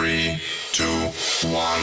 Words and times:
Three, 0.00 0.40
two, 0.72 0.84
one. 1.46 1.82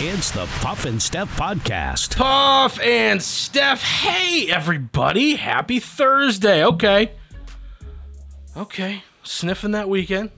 It's 0.00 0.30
the 0.32 0.46
Puff 0.60 0.84
and 0.84 1.02
Steph 1.02 1.34
Podcast. 1.34 2.14
Puff 2.14 2.78
and 2.80 3.22
Steph. 3.22 3.80
Hey, 3.82 4.50
everybody. 4.52 5.36
Happy 5.36 5.80
Thursday. 5.80 6.62
Okay. 6.62 7.12
Okay. 8.54 9.02
Sniffing 9.22 9.70
that 9.70 9.88
weekend. 9.88 10.30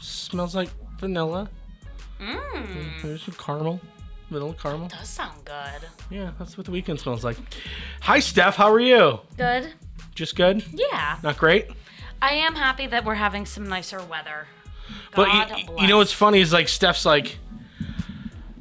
Smells 0.00 0.56
like 0.56 0.68
vanilla. 0.98 1.48
Mmm. 2.20 3.00
There's 3.00 3.22
some 3.22 3.34
caramel. 3.34 3.80
Vanilla 4.28 4.54
caramel. 4.60 4.88
Does 4.88 5.08
sound 5.08 5.44
good. 5.44 5.88
Yeah, 6.10 6.32
that's 6.36 6.58
what 6.58 6.66
the 6.66 6.72
weekend 6.72 6.98
smells 6.98 7.22
like. 7.22 7.36
Hi, 8.00 8.18
Steph. 8.18 8.56
How 8.56 8.72
are 8.72 8.80
you? 8.80 9.20
Good. 9.36 9.72
Just 10.16 10.34
good? 10.34 10.64
Yeah. 10.72 11.18
Not 11.22 11.38
great? 11.38 11.68
I 12.20 12.32
am 12.32 12.56
happy 12.56 12.88
that 12.88 13.04
we're 13.04 13.14
having 13.14 13.46
some 13.46 13.68
nicer 13.68 14.02
weather. 14.02 14.48
But 15.14 15.26
God 15.26 15.50
you, 15.50 15.56
you 15.56 15.66
bless. 15.66 15.88
know 15.88 15.96
what's 15.98 16.12
funny 16.12 16.40
is 16.40 16.52
like 16.52 16.68
Steph's 16.68 17.04
like, 17.06 17.38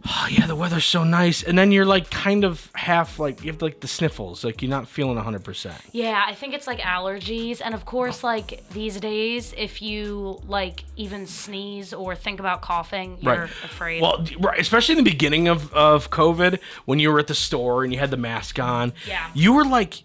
oh 0.07 0.27
yeah, 0.29 0.45
the 0.45 0.55
weather's 0.55 0.85
so 0.85 1.03
nice, 1.03 1.41
and 1.43 1.57
then 1.57 1.71
you're 1.71 1.85
like 1.85 2.09
kind 2.11 2.43
of 2.43 2.69
half 2.75 3.17
like 3.19 3.43
you 3.43 3.51
have 3.51 3.61
like 3.61 3.79
the 3.79 3.87
sniffles, 3.87 4.43
like 4.43 4.61
you're 4.61 4.69
not 4.69 4.87
feeling 4.87 5.17
hundred 5.17 5.43
percent. 5.43 5.77
Yeah, 5.91 6.23
I 6.27 6.33
think 6.35 6.53
it's 6.53 6.67
like 6.67 6.79
allergies, 6.79 7.61
and 7.63 7.73
of 7.73 7.85
course, 7.85 8.23
like 8.23 8.67
these 8.69 8.99
days, 8.99 9.53
if 9.57 9.81
you 9.81 10.39
like 10.47 10.83
even 10.95 11.25
sneeze 11.27 11.93
or 11.93 12.15
think 12.15 12.39
about 12.39 12.61
coughing, 12.61 13.17
you're 13.19 13.33
Right. 13.41 13.49
afraid. 13.63 14.01
Well, 14.01 14.19
d- 14.19 14.35
right, 14.39 14.59
especially 14.59 14.93
in 14.97 15.03
the 15.03 15.09
beginning 15.09 15.47
of 15.47 15.73
of 15.73 16.09
COVID 16.11 16.59
when 16.85 16.99
you 16.99 17.11
were 17.11 17.19
at 17.19 17.27
the 17.27 17.35
store 17.35 17.83
and 17.83 17.91
you 17.91 17.99
had 17.99 18.11
the 18.11 18.17
mask 18.17 18.59
on. 18.59 18.93
Yeah. 19.07 19.27
You 19.33 19.53
were 19.53 19.65
like, 19.65 20.03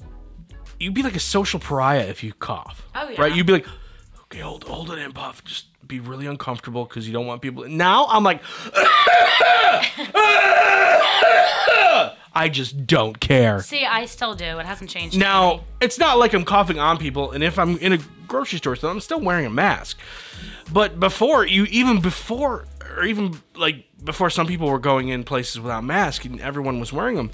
you'd 0.78 0.95
be 0.95 1.02
like 1.02 1.16
a 1.16 1.20
social 1.20 1.61
pariah 1.61 2.06
if 2.06 2.25
you 2.25 2.33
cough. 2.33 2.87
Oh, 2.95 3.09
yeah. 3.11 3.20
Right. 3.20 3.34
You'd 3.34 3.47
be 3.47 3.52
like, 3.52 3.66
okay, 4.25 4.39
hold 4.41 4.64
hold 4.64 4.91
it 4.91 4.98
in, 4.98 5.12
puff. 5.12 5.45
Just 5.45 5.66
be 5.91 6.01
really 6.01 6.27
uncomfortable 6.27 6.85
because 6.85 7.07
you 7.07 7.12
don't 7.12 7.27
want 7.27 7.43
people. 7.43 7.69
Now 7.69 8.07
I'm 8.07 8.25
like. 8.25 8.43
I 12.33 12.48
just 12.48 12.87
don't 12.87 13.19
care. 13.19 13.61
See, 13.61 13.84
I 13.84 14.06
still 14.06 14.34
do. 14.34 14.59
It 14.61 14.67
hasn't 14.67 14.89
changed. 14.89 15.19
Now, 15.19 15.64
it's 15.81 15.98
not 15.98 16.19
like 16.19 16.33
I'm 16.33 16.45
coughing 16.45 16.79
on 16.79 16.97
people, 16.97 17.33
and 17.33 17.42
if 17.42 17.59
I'm 17.59 17.77
in 17.79 17.92
a 17.92 17.98
grocery 18.29 18.59
store, 18.59 18.77
so 18.77 18.89
I'm 18.89 19.01
still 19.01 19.20
wearing 19.20 19.47
a 19.47 19.51
mask. 19.51 19.98
But 20.73 21.01
before, 21.01 21.45
you 21.45 21.64
even 21.64 22.01
before, 22.01 22.67
or 22.97 23.05
even 23.05 23.41
like 23.57 23.84
before, 24.05 24.31
some 24.31 24.47
people 24.47 24.70
were 24.70 24.79
going 24.79 25.09
in 25.09 25.25
places 25.25 25.61
without 25.61 25.83
masks, 25.83 26.25
and 26.25 26.41
everyone 26.41 26.79
was 26.79 26.92
wearing 26.92 27.17
them. 27.17 27.31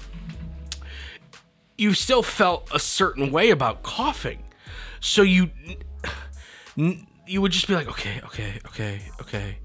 You 1.77 1.93
still 1.93 2.23
felt 2.23 2.67
a 2.73 2.79
certain 2.79 3.31
way 3.31 3.51
about 3.51 3.83
coughing, 3.83 4.43
so 4.99 5.21
you 5.21 5.51
n- 6.75 7.06
you 7.27 7.41
would 7.41 7.51
just 7.51 7.67
be 7.67 7.75
like, 7.75 7.87
okay, 7.89 8.21
okay, 8.25 8.59
okay, 8.67 9.01
okay, 9.21 9.57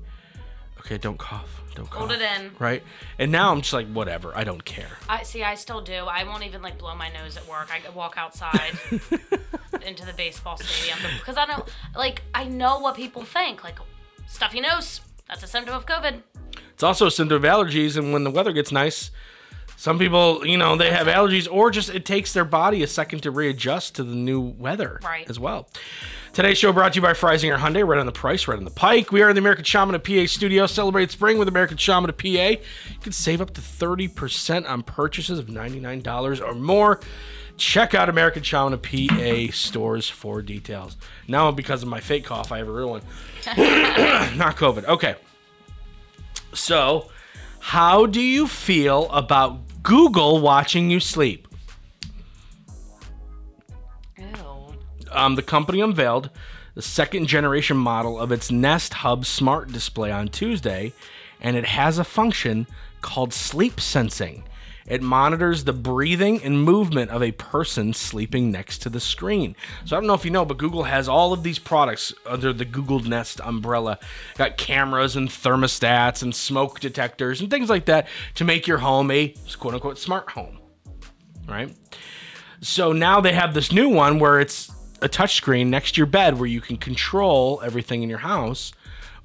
okay, 0.81 0.99
don't 0.99 1.19
cough, 1.19 1.63
don't 1.75 1.89
cough. 1.89 1.99
hold 1.99 2.13
it 2.13 2.21
in. 2.21 2.51
Right, 2.59 2.83
and 3.19 3.31
now 3.33 3.53
I'm 3.53 3.61
just 3.63 3.73
like, 3.73 3.89
whatever, 3.89 4.33
I 4.37 4.45
don't 4.45 4.65
care. 4.65 4.89
I 5.09 5.23
see. 5.23 5.43
I 5.43 5.55
still 5.55 5.81
do. 5.81 5.95
I 5.95 6.25
won't 6.25 6.45
even 6.45 6.63
like 6.63 6.79
blow 6.79 6.95
my 6.95 7.09
nose 7.11 7.37
at 7.37 7.47
work. 7.49 7.69
I 7.73 7.89
walk 7.91 8.15
outside 8.17 8.73
into 9.87 10.05
the 10.07 10.13
baseball 10.17 10.57
stadium 10.57 10.99
because 11.19 11.37
I 11.37 11.47
don't 11.47 11.69
like. 11.97 12.23
I 12.35 12.45
know 12.45 12.79
what 12.81 12.95
people 12.97 13.23
think. 13.25 13.65
Like 13.65 13.79
stuffy 14.27 14.61
nose. 14.61 15.01
That's 15.29 15.43
a 15.43 15.47
symptom 15.47 15.75
of 15.75 15.87
COVID. 15.87 16.23
It's 16.75 16.83
also 16.83 17.07
a 17.07 17.11
symptom 17.11 17.43
of 17.45 17.51
allergies, 17.51 17.97
and 17.97 18.13
when 18.13 18.25
the 18.25 18.31
weather 18.31 18.53
gets 18.53 18.73
nice, 18.73 19.11
some 19.77 19.99
people, 19.99 20.45
you 20.47 20.57
know, 20.59 20.77
they 20.77 20.91
have 20.91 21.07
allergies, 21.07 21.47
or 21.51 21.71
just 21.71 21.91
it 21.91 22.05
takes 22.05 22.33
their 22.33 22.45
body 22.45 22.83
a 22.83 22.87
second 22.87 23.21
to 23.23 23.31
readjust 23.31 23.95
to 23.97 24.05
the 24.05 24.15
new 24.15 24.41
weather 24.41 25.01
Right. 25.05 25.29
as 25.31 25.39
well. 25.39 25.69
Today's 26.33 26.57
show 26.57 26.73
brought 26.73 26.95
to 26.95 26.97
you 26.97 27.03
by 27.03 27.13
Freysinger 27.13 27.59
Hyundai, 27.59 27.87
right 27.87 27.99
on 27.99 28.07
the 28.07 28.13
price, 28.13 28.49
right 28.49 28.57
on 28.57 28.65
the 28.65 28.71
pike. 28.71 29.13
We 29.13 29.21
are 29.21 29.29
in 29.29 29.37
the 29.37 29.41
American 29.41 29.65
Shaman 29.65 29.95
of 29.95 30.03
PA 30.03 30.25
studio. 30.25 30.65
Celebrate 30.65 31.11
spring 31.11 31.37
with 31.37 31.47
American 31.47 31.77
Shaman 31.77 32.09
of 32.09 32.17
PA. 32.17 32.27
You 32.27 32.59
can 33.03 33.13
save 33.13 33.43
up 33.43 33.53
to 33.53 33.61
30% 33.61 34.67
on 34.67 34.83
purchases 34.83 35.39
of 35.39 35.49
$99 35.49 36.41
or 36.41 36.55
more. 36.55 37.01
Check 37.59 37.95
out 37.95 38.09
American 38.09 38.43
Shaman 38.43 38.73
of 38.73 38.81
PA 38.81 39.53
stores 39.53 40.09
for 40.09 40.41
details. 40.41 40.97
Now, 41.29 41.51
because 41.51 41.83
of 41.83 41.91
my 41.91 42.01
fake 42.01 42.25
cough, 42.25 42.51
I 42.51 42.57
have 42.59 42.69
a 42.69 42.73
real 42.73 42.89
one. 42.89 43.03
Not 44.39 44.57
COVID. 44.57 44.87
Okay. 44.87 45.17
So, 46.55 47.11
how 47.59 48.07
do 48.07 48.23
you 48.23 48.49
feel 48.49 49.11
about 49.11 49.61
Google 49.83 50.41
watching 50.41 50.91
you 50.91 50.99
sleep? 50.99 51.47
Um, 55.13 55.35
the 55.35 55.43
company 55.43 55.81
unveiled 55.81 56.31
the 56.75 56.83
second 56.83 57.27
generation 57.27 57.77
model 57.77 58.19
of 58.19 58.33
its 58.33 58.51
Nest 58.51 58.95
Hub 58.95 59.27
smart 59.27 59.71
display 59.73 60.11
on 60.11 60.29
Tuesday, 60.29 60.93
and 61.41 61.57
it 61.57 61.67
has 61.67 61.99
a 61.99 62.05
function 62.05 62.67
called 63.03 63.35
sleep 63.35 63.81
sensing. 63.81 64.45
It 64.87 65.03
monitors 65.03 65.65
the 65.65 65.73
breathing 65.73 66.43
and 66.43 66.63
movement 66.63 67.11
of 67.11 67.23
a 67.23 67.33
person 67.33 67.93
sleeping 67.93 68.51
next 68.51 68.79
to 68.79 68.89
the 68.89 69.01
screen. 69.01 69.55
So 69.85 69.97
I 69.97 70.01
don't 70.01 70.09
know 70.09 70.15
if 70.15 70.25
you 70.25 70.31
know, 70.31 70.45
but 70.45 70.59
Google 70.59 70.85
has 70.85 71.09
all 71.09 71.33
of 71.33 71.43
these 71.43 71.59
products 71.59 72.13
under 72.27 72.53
the 72.53 72.65
Google 72.65 72.99
Nest 72.99 73.41
umbrella. 73.45 73.99
Got 74.37 74.57
cameras 74.57 75.15
and 75.15 75.29
thermostats 75.29 76.23
and 76.23 76.35
smoke 76.35 76.81
detectors 76.81 77.41
and 77.41 77.49
things 77.49 77.71
like 77.71 77.85
that 77.85 78.09
to 78.35 78.45
make 78.45 78.67
your 78.67 78.79
home 78.79 79.11
a 79.11 79.35
quote 79.59 79.75
unquote 79.75 79.99
smart 79.99 80.31
home. 80.31 80.59
Right? 81.47 81.75
So 82.61 82.93
now 82.93 83.21
they 83.21 83.33
have 83.33 83.55
this 83.55 83.73
new 83.73 83.89
one 83.89 84.19
where 84.19 84.41
it's 84.41 84.72
a 85.03 85.09
touchscreen 85.09 85.67
next 85.67 85.93
to 85.93 85.99
your 85.99 86.07
bed 86.07 86.39
where 86.39 86.49
you 86.49 86.61
can 86.61 86.77
control 86.77 87.61
everything 87.65 88.03
in 88.03 88.09
your 88.09 88.19
house, 88.19 88.73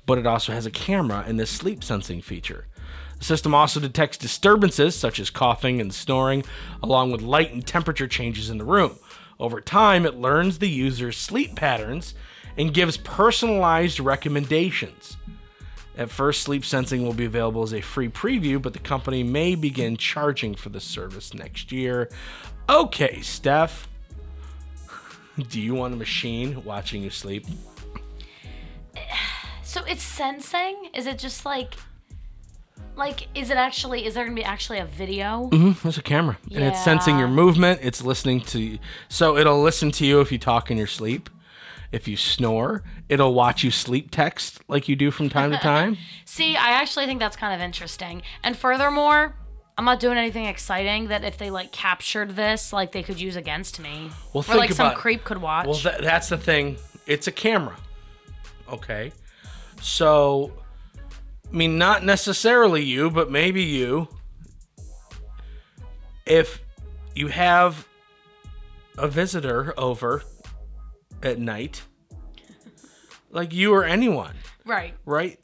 but 0.06 0.18
it 0.18 0.26
also 0.26 0.52
has 0.52 0.66
a 0.66 0.72
camera 0.72 1.24
and 1.28 1.40
this 1.40 1.52
sleep 1.52 1.84
sensing 1.84 2.22
feature. 2.22 2.66
The 3.20 3.26
system 3.26 3.54
also 3.54 3.80
detects 3.80 4.18
disturbances 4.18 4.96
such 4.96 5.20
as 5.20 5.30
coughing 5.30 5.80
and 5.80 5.94
snoring, 5.94 6.44
along 6.82 7.12
with 7.12 7.22
light 7.22 7.54
and 7.54 7.66
temperature 7.66 8.08
changes 8.08 8.50
in 8.50 8.58
the 8.58 8.66
room. 8.66 8.98
Over 9.40 9.62
time, 9.62 10.06
it 10.06 10.16
learns 10.16 10.58
the 10.58 10.70
user's 10.70 11.18
sleep 11.18 11.56
patterns 11.56 12.16
and 12.58 12.74
gives 12.74 12.98
personalized 12.98 14.00
recommendations. 14.00 15.18
At 15.96 16.10
first, 16.10 16.44
sleep 16.44 16.64
sensing 16.64 17.04
will 17.04 17.14
be 17.14 17.26
available 17.26 17.64
as 17.64 17.74
a 17.74 17.82
free 17.82 18.10
preview, 18.10 18.62
but 18.62 18.74
the 18.74 18.80
company 18.80 19.24
may 19.24 19.56
begin 19.56 19.98
charging 19.98 20.56
for 20.56 20.70
the 20.70 20.80
service 20.80 21.34
next 21.34 21.72
year. 21.72 22.10
Okay, 22.70 23.22
Steph. 23.22 23.88
Do 25.50 25.62
you 25.62 25.76
want 25.76 25.94
a 25.94 25.98
machine 25.98 26.64
watching 26.64 27.04
you 27.04 27.10
sleep? 27.10 27.46
So 29.64 29.84
it's 29.84 30.02
sensing? 30.04 30.90
Is 30.94 31.06
it 31.06 31.20
just 31.20 31.46
like 31.46 31.76
like 32.96 33.28
is 33.36 33.50
it 33.52 33.58
actually 33.58 34.06
is 34.06 34.16
there 34.16 34.24
gonna 34.24 34.36
be 34.36 34.44
actually 34.44 34.80
a 34.80 34.86
video? 34.86 35.50
Mm, 35.52 35.80
There's 35.82 35.98
a 35.98 36.02
camera, 36.02 36.38
and 36.54 36.64
it's 36.64 36.84
sensing 36.84 37.20
your 37.20 37.28
movement. 37.28 37.80
It's 37.84 38.02
listening 38.02 38.42
to, 38.42 38.60
you. 38.60 38.80
so 39.10 39.38
it'll 39.38 39.62
listen 39.62 39.92
to 39.92 40.06
you 40.06 40.20
if 40.22 40.32
you 40.32 40.40
talk 40.40 40.72
in 40.72 40.78
your 40.78 40.88
sleep. 40.88 41.30
If 41.92 42.08
you 42.08 42.18
snore, 42.18 42.84
it'll 43.08 43.34
watch 43.34 43.64
you 43.64 43.72
sleep 43.72 44.10
text 44.12 44.60
like 44.68 44.90
you 44.90 44.96
do 44.96 45.12
from 45.12 45.30
time 45.30 45.52
to 45.52 45.58
time. 45.62 45.98
See, 46.26 46.56
I 46.58 46.72
actually 46.72 47.06
think 47.06 47.20
that's 47.20 47.38
kind 47.38 47.54
of 47.54 47.64
interesting. 47.64 48.24
And 48.44 48.58
furthermore, 48.58 49.36
I'm 49.78 49.86
not 49.86 50.00
doing 50.00 50.18
anything 50.18 50.46
exciting 50.46 51.10
that 51.10 51.24
if 51.24 51.38
they 51.38 51.52
like 51.52 51.72
captured 51.72 52.36
this, 52.36 52.74
like 52.74 52.92
they 52.92 53.04
could 53.04 53.20
use 53.20 53.36
against 53.36 53.80
me. 53.80 54.10
Well, 54.34 54.42
or 54.42 54.44
think 54.44 54.58
like 54.58 54.72
some 54.72 54.92
it. 54.92 54.98
creep 54.98 55.24
could 55.24 55.40
watch. 55.40 55.68
Well, 55.68 55.76
tha- 55.76 56.00
that's 56.02 56.30
the 56.30 56.38
thing. 56.38 56.78
It's 57.06 57.28
a 57.28 57.32
camera. 57.32 57.76
Okay. 58.68 59.12
So, 59.80 60.52
I 61.52 61.56
mean, 61.56 61.78
not 61.78 62.04
necessarily 62.04 62.84
you, 62.84 63.12
but 63.12 63.30
maybe 63.30 63.64
you. 63.64 64.08
If 66.26 66.60
you 67.14 67.28
have 67.28 67.88
a 68.98 69.08
visitor 69.08 69.76
over 69.78 70.24
at 71.22 71.38
night, 71.40 71.84
like 73.30 73.54
you 73.54 73.74
or 73.74 73.86
anyone, 73.86 74.34
right. 74.66 74.96
right? 75.06 75.40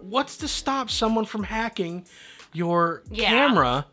What's 0.00 0.36
to 0.38 0.48
stop 0.48 0.90
someone 0.90 1.24
from 1.24 1.42
hacking 1.42 2.06
your 2.52 3.02
Yeah. 3.10 3.28
camera 3.28 3.86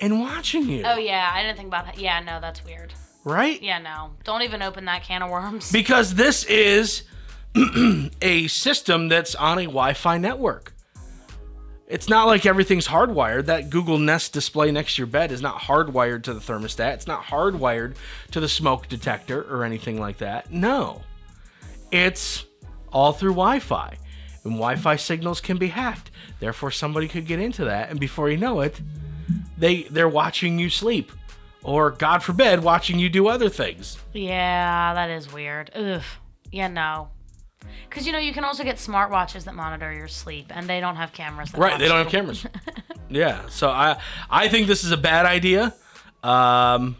and 0.00 0.20
watching 0.20 0.68
you? 0.68 0.82
Oh 0.84 0.96
yeah, 0.96 1.30
I 1.32 1.42
didn't 1.42 1.56
think 1.56 1.68
about 1.68 1.86
that. 1.86 1.98
Yeah, 1.98 2.20
no, 2.20 2.40
that's 2.40 2.64
weird. 2.64 2.92
Right? 3.24 3.60
Yeah, 3.62 3.78
no. 3.78 4.12
Don't 4.24 4.42
even 4.42 4.62
open 4.62 4.84
that 4.86 5.02
can 5.02 5.22
of 5.22 5.30
worms. 5.30 5.70
Because 5.72 6.14
this 6.14 6.44
is 6.44 7.02
a 8.22 8.46
system 8.48 9.08
that's 9.08 9.34
on 9.34 9.58
a 9.58 9.64
Wi 9.64 9.92
Fi 9.94 10.18
network. 10.18 10.72
It's 11.86 12.08
not 12.08 12.26
like 12.26 12.44
everything's 12.44 12.86
hardwired. 12.86 13.46
That 13.46 13.70
Google 13.70 13.98
Nest 13.98 14.34
display 14.34 14.70
next 14.70 14.96
to 14.96 15.00
your 15.02 15.06
bed 15.06 15.32
is 15.32 15.40
not 15.40 15.56
hardwired 15.62 16.22
to 16.24 16.34
the 16.34 16.40
thermostat. 16.40 16.92
It's 16.94 17.06
not 17.06 17.22
hardwired 17.24 17.94
to 18.32 18.40
the 18.40 18.48
smoke 18.48 18.88
detector 18.88 19.42
or 19.50 19.64
anything 19.64 19.98
like 19.98 20.18
that. 20.18 20.52
No. 20.52 21.00
It's 21.90 22.44
all 22.92 23.12
through 23.12 23.32
Wi 23.32 23.58
Fi. 23.60 23.96
And 24.44 24.54
Wi 24.54 24.76
Fi 24.76 24.96
signals 24.96 25.40
can 25.40 25.56
be 25.56 25.68
hacked. 25.68 26.07
Therefore, 26.40 26.70
somebody 26.70 27.08
could 27.08 27.26
get 27.26 27.40
into 27.40 27.64
that. 27.64 27.90
And 27.90 27.98
before 27.98 28.30
you 28.30 28.36
know 28.36 28.60
it, 28.60 28.80
they, 29.56 29.82
they're 29.84 30.08
watching 30.08 30.58
you 30.58 30.70
sleep. 30.70 31.12
Or, 31.62 31.90
God 31.90 32.22
forbid, 32.22 32.62
watching 32.62 32.98
you 32.98 33.08
do 33.08 33.28
other 33.28 33.48
things. 33.48 33.98
yeah, 34.12 34.94
that 34.94 35.10
is 35.10 35.32
weird. 35.32 35.70
Ugh. 35.74 36.02
Yeah, 36.52 36.68
no. 36.68 37.08
Because 37.88 38.06
you 38.06 38.12
know 38.12 38.18
you 38.18 38.32
can 38.32 38.44
also 38.44 38.64
get 38.64 38.76
smartwatches 38.76 39.44
that 39.44 39.54
monitor 39.54 39.92
your 39.92 40.08
sleep, 40.08 40.46
and 40.54 40.68
they 40.68 40.80
don't 40.80 40.96
have 40.96 41.12
cameras. 41.12 41.50
That 41.50 41.60
Right, 41.60 41.78
they 41.78 41.88
don't 41.88 41.98
have 41.98 42.08
cameras. 42.08 42.46
yeah, 43.08 43.48
so 43.48 43.68
I 43.68 44.00
I 44.30 44.48
think 44.48 44.66
this 44.66 44.84
is 44.84 44.92
a 44.92 44.96
bad 44.96 45.26
idea. 45.26 45.74
Um, 46.22 46.96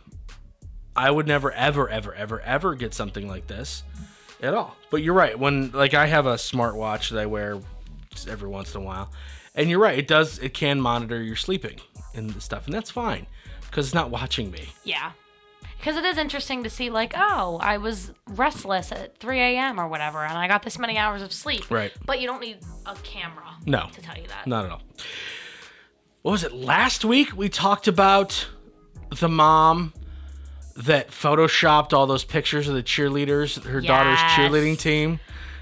I 0.96 1.10
would 1.10 1.26
never 1.26 1.52
ever 1.52 1.88
ever 1.88 2.14
ever 2.14 2.40
ever 2.40 2.74
get 2.74 2.94
something 2.94 3.28
like 3.28 3.46
this 3.46 3.82
at 4.42 4.54
all. 4.54 4.76
But 4.90 5.02
you're 5.02 5.14
right. 5.14 5.38
When 5.38 5.70
like 5.70 5.94
I 5.94 6.06
have 6.06 6.26
a 6.26 6.34
smartwatch 6.34 7.10
that 7.10 7.20
I 7.20 7.26
wear 7.26 7.60
just 8.10 8.28
every 8.28 8.48
once 8.48 8.74
in 8.74 8.80
a 8.80 8.84
while, 8.84 9.12
and 9.54 9.68
you're 9.70 9.78
right. 9.80 9.98
It 9.98 10.06
does. 10.08 10.38
It 10.38 10.54
can 10.54 10.80
monitor 10.80 11.22
your 11.22 11.36
sleeping 11.36 11.80
and 12.14 12.40
stuff, 12.42 12.66
and 12.66 12.74
that's 12.74 12.90
fine 12.90 13.26
because 13.62 13.86
it's 13.86 13.94
not 13.94 14.10
watching 14.10 14.50
me. 14.50 14.68
Yeah. 14.84 15.12
Because 15.78 15.96
it 15.96 16.04
is 16.04 16.18
interesting 16.18 16.64
to 16.64 16.70
see, 16.70 16.90
like, 16.90 17.12
oh, 17.16 17.58
I 17.62 17.76
was 17.78 18.12
restless 18.26 18.90
at 18.90 19.16
3 19.18 19.38
a.m. 19.38 19.78
or 19.78 19.86
whatever, 19.86 20.24
and 20.24 20.36
I 20.36 20.48
got 20.48 20.64
this 20.64 20.76
many 20.76 20.98
hours 20.98 21.22
of 21.22 21.32
sleep. 21.32 21.70
Right. 21.70 21.92
But 22.04 22.20
you 22.20 22.26
don't 22.26 22.40
need 22.40 22.58
a 22.84 22.96
camera 22.96 23.44
No. 23.64 23.86
to 23.92 24.02
tell 24.02 24.16
you 24.18 24.26
that. 24.26 24.48
Not 24.48 24.64
at 24.64 24.72
all. 24.72 24.82
What 26.22 26.32
was 26.32 26.42
it? 26.42 26.52
Last 26.52 27.04
week 27.04 27.36
we 27.36 27.48
talked 27.48 27.86
about 27.86 28.48
the 29.20 29.28
mom 29.28 29.92
that 30.76 31.10
photoshopped 31.10 31.92
all 31.92 32.06
those 32.08 32.24
pictures 32.24 32.66
of 32.68 32.74
the 32.74 32.82
cheerleaders, 32.82 33.62
her 33.62 33.80
daughter's 33.80 34.18
cheerleading 34.18 34.78
team, 34.78 35.20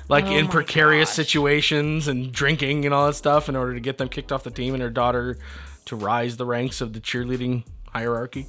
like 0.09 0.27
Oh 0.27 0.37
in 0.37 0.49
precarious 0.49 1.09
gosh. 1.11 1.17
situations 1.17 2.09
and 2.09 2.33
drinking 2.33 2.85
and 2.85 2.95
all 2.95 3.07
that 3.07 3.15
stuff 3.15 3.49
in 3.49 3.57
order 3.57 3.75
to 3.75 3.81
get 3.81 3.99
them 3.99 4.09
kicked 4.09 4.33
off 4.33 4.45
the 4.45 4.51
team 4.51 4.75
and 4.75 4.83
her 4.83 4.91
daughter 4.91 5.39
to 5.87 5.97
rise 5.97 6.37
the 6.37 6.47
ranks 6.47 6.81
of 6.81 6.93
the 6.93 7.01
cheerleading 7.01 7.65
hierarchy. 7.93 8.47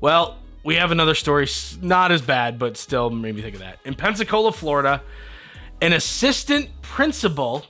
Well, 0.00 0.38
we 0.62 0.76
have 0.76 0.90
another 0.90 1.14
story, 1.14 1.48
not 1.80 2.10
as 2.10 2.22
bad, 2.22 2.58
but 2.58 2.76
still 2.76 3.10
made 3.10 3.34
me 3.34 3.42
think 3.42 3.54
of 3.54 3.60
that. 3.60 3.78
In 3.84 3.94
Pensacola, 3.94 4.52
Florida, 4.52 5.02
an 5.80 5.92
assistant 5.92 6.70
principal 6.82 7.66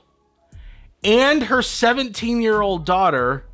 and 1.03 1.43
her 1.43 1.61
17 1.61 2.41
year 2.41 2.61
old 2.61 2.85
daughter 2.85 3.45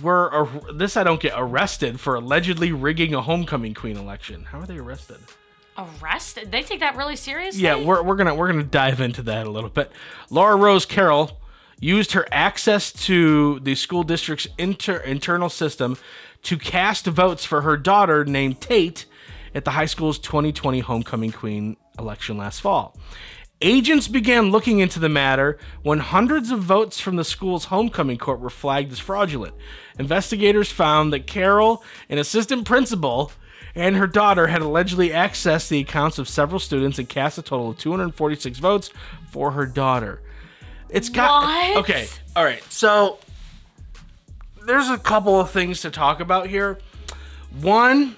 were 0.00 0.48
this 0.74 0.96
I 0.96 1.04
don't 1.04 1.20
get 1.20 1.34
arrested 1.36 2.00
for 2.00 2.14
allegedly 2.14 2.72
rigging 2.72 3.14
a 3.14 3.20
homecoming 3.20 3.74
queen 3.74 3.96
election. 3.96 4.44
How 4.44 4.60
are 4.60 4.66
they 4.66 4.78
arrested? 4.78 5.18
Arrested? 5.76 6.52
They 6.52 6.62
take 6.62 6.80
that 6.80 6.96
really 6.96 7.16
seriously? 7.16 7.62
Yeah, 7.62 7.76
we're, 7.76 8.02
we're 8.02 8.16
gonna 8.16 8.34
we're 8.34 8.48
gonna 8.48 8.62
dive 8.62 9.00
into 9.00 9.22
that 9.22 9.46
a 9.46 9.50
little 9.50 9.70
bit. 9.70 9.90
Laura 10.30 10.56
Rose 10.56 10.84
Carroll 10.84 11.40
used 11.80 12.12
her 12.12 12.26
access 12.30 12.92
to 12.92 13.58
the 13.60 13.74
school 13.74 14.04
district's 14.04 14.46
inter- 14.58 14.98
internal 14.98 15.48
system 15.48 15.96
to 16.42 16.58
cast 16.58 17.06
votes 17.06 17.44
for 17.44 17.62
her 17.62 17.76
daughter 17.76 18.24
named 18.24 18.60
Tate 18.60 19.06
at 19.54 19.64
the 19.64 19.72
high 19.72 19.86
school's 19.86 20.18
2020 20.18 20.80
homecoming 20.80 21.32
queen 21.32 21.76
election 21.98 22.36
last 22.36 22.60
fall. 22.60 22.96
Agents 23.60 24.08
began 24.08 24.50
looking 24.50 24.80
into 24.80 24.98
the 24.98 25.08
matter 25.08 25.56
when 25.82 26.00
hundreds 26.00 26.50
of 26.50 26.60
votes 26.60 26.98
from 26.98 27.14
the 27.14 27.24
school's 27.24 27.66
homecoming 27.66 28.18
court 28.18 28.40
were 28.40 28.50
flagged 28.50 28.90
as 28.90 28.98
fraudulent. 28.98 29.54
Investigators 30.00 30.72
found 30.72 31.12
that 31.12 31.28
Carroll, 31.28 31.84
an 32.08 32.18
assistant 32.18 32.64
principal, 32.64 33.30
and 33.74 33.96
her 33.96 34.06
daughter 34.06 34.46
had 34.48 34.62
allegedly 34.62 35.10
accessed 35.10 35.68
the 35.68 35.80
accounts 35.80 36.18
of 36.18 36.28
several 36.28 36.58
students 36.58 36.98
and 36.98 37.08
cast 37.08 37.38
a 37.38 37.42
total 37.42 37.70
of 37.70 37.78
246 37.78 38.58
votes 38.58 38.90
for 39.30 39.52
her 39.52 39.66
daughter. 39.66 40.20
It's 40.90 41.08
got 41.08 41.42
What? 41.44 41.76
okay. 41.78 42.06
All 42.36 42.44
right, 42.44 42.62
so 42.70 43.18
there's 44.66 44.88
a 44.88 44.98
couple 44.98 45.40
of 45.40 45.50
things 45.50 45.80
to 45.82 45.90
talk 45.90 46.20
about 46.20 46.48
here. 46.48 46.78
One, 47.60 48.16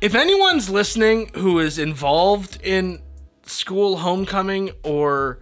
if 0.00 0.14
anyone's 0.14 0.68
listening 0.68 1.30
who 1.34 1.58
is 1.58 1.78
involved 1.78 2.60
in 2.62 3.00
school 3.44 3.96
homecoming 3.96 4.70
or 4.82 5.38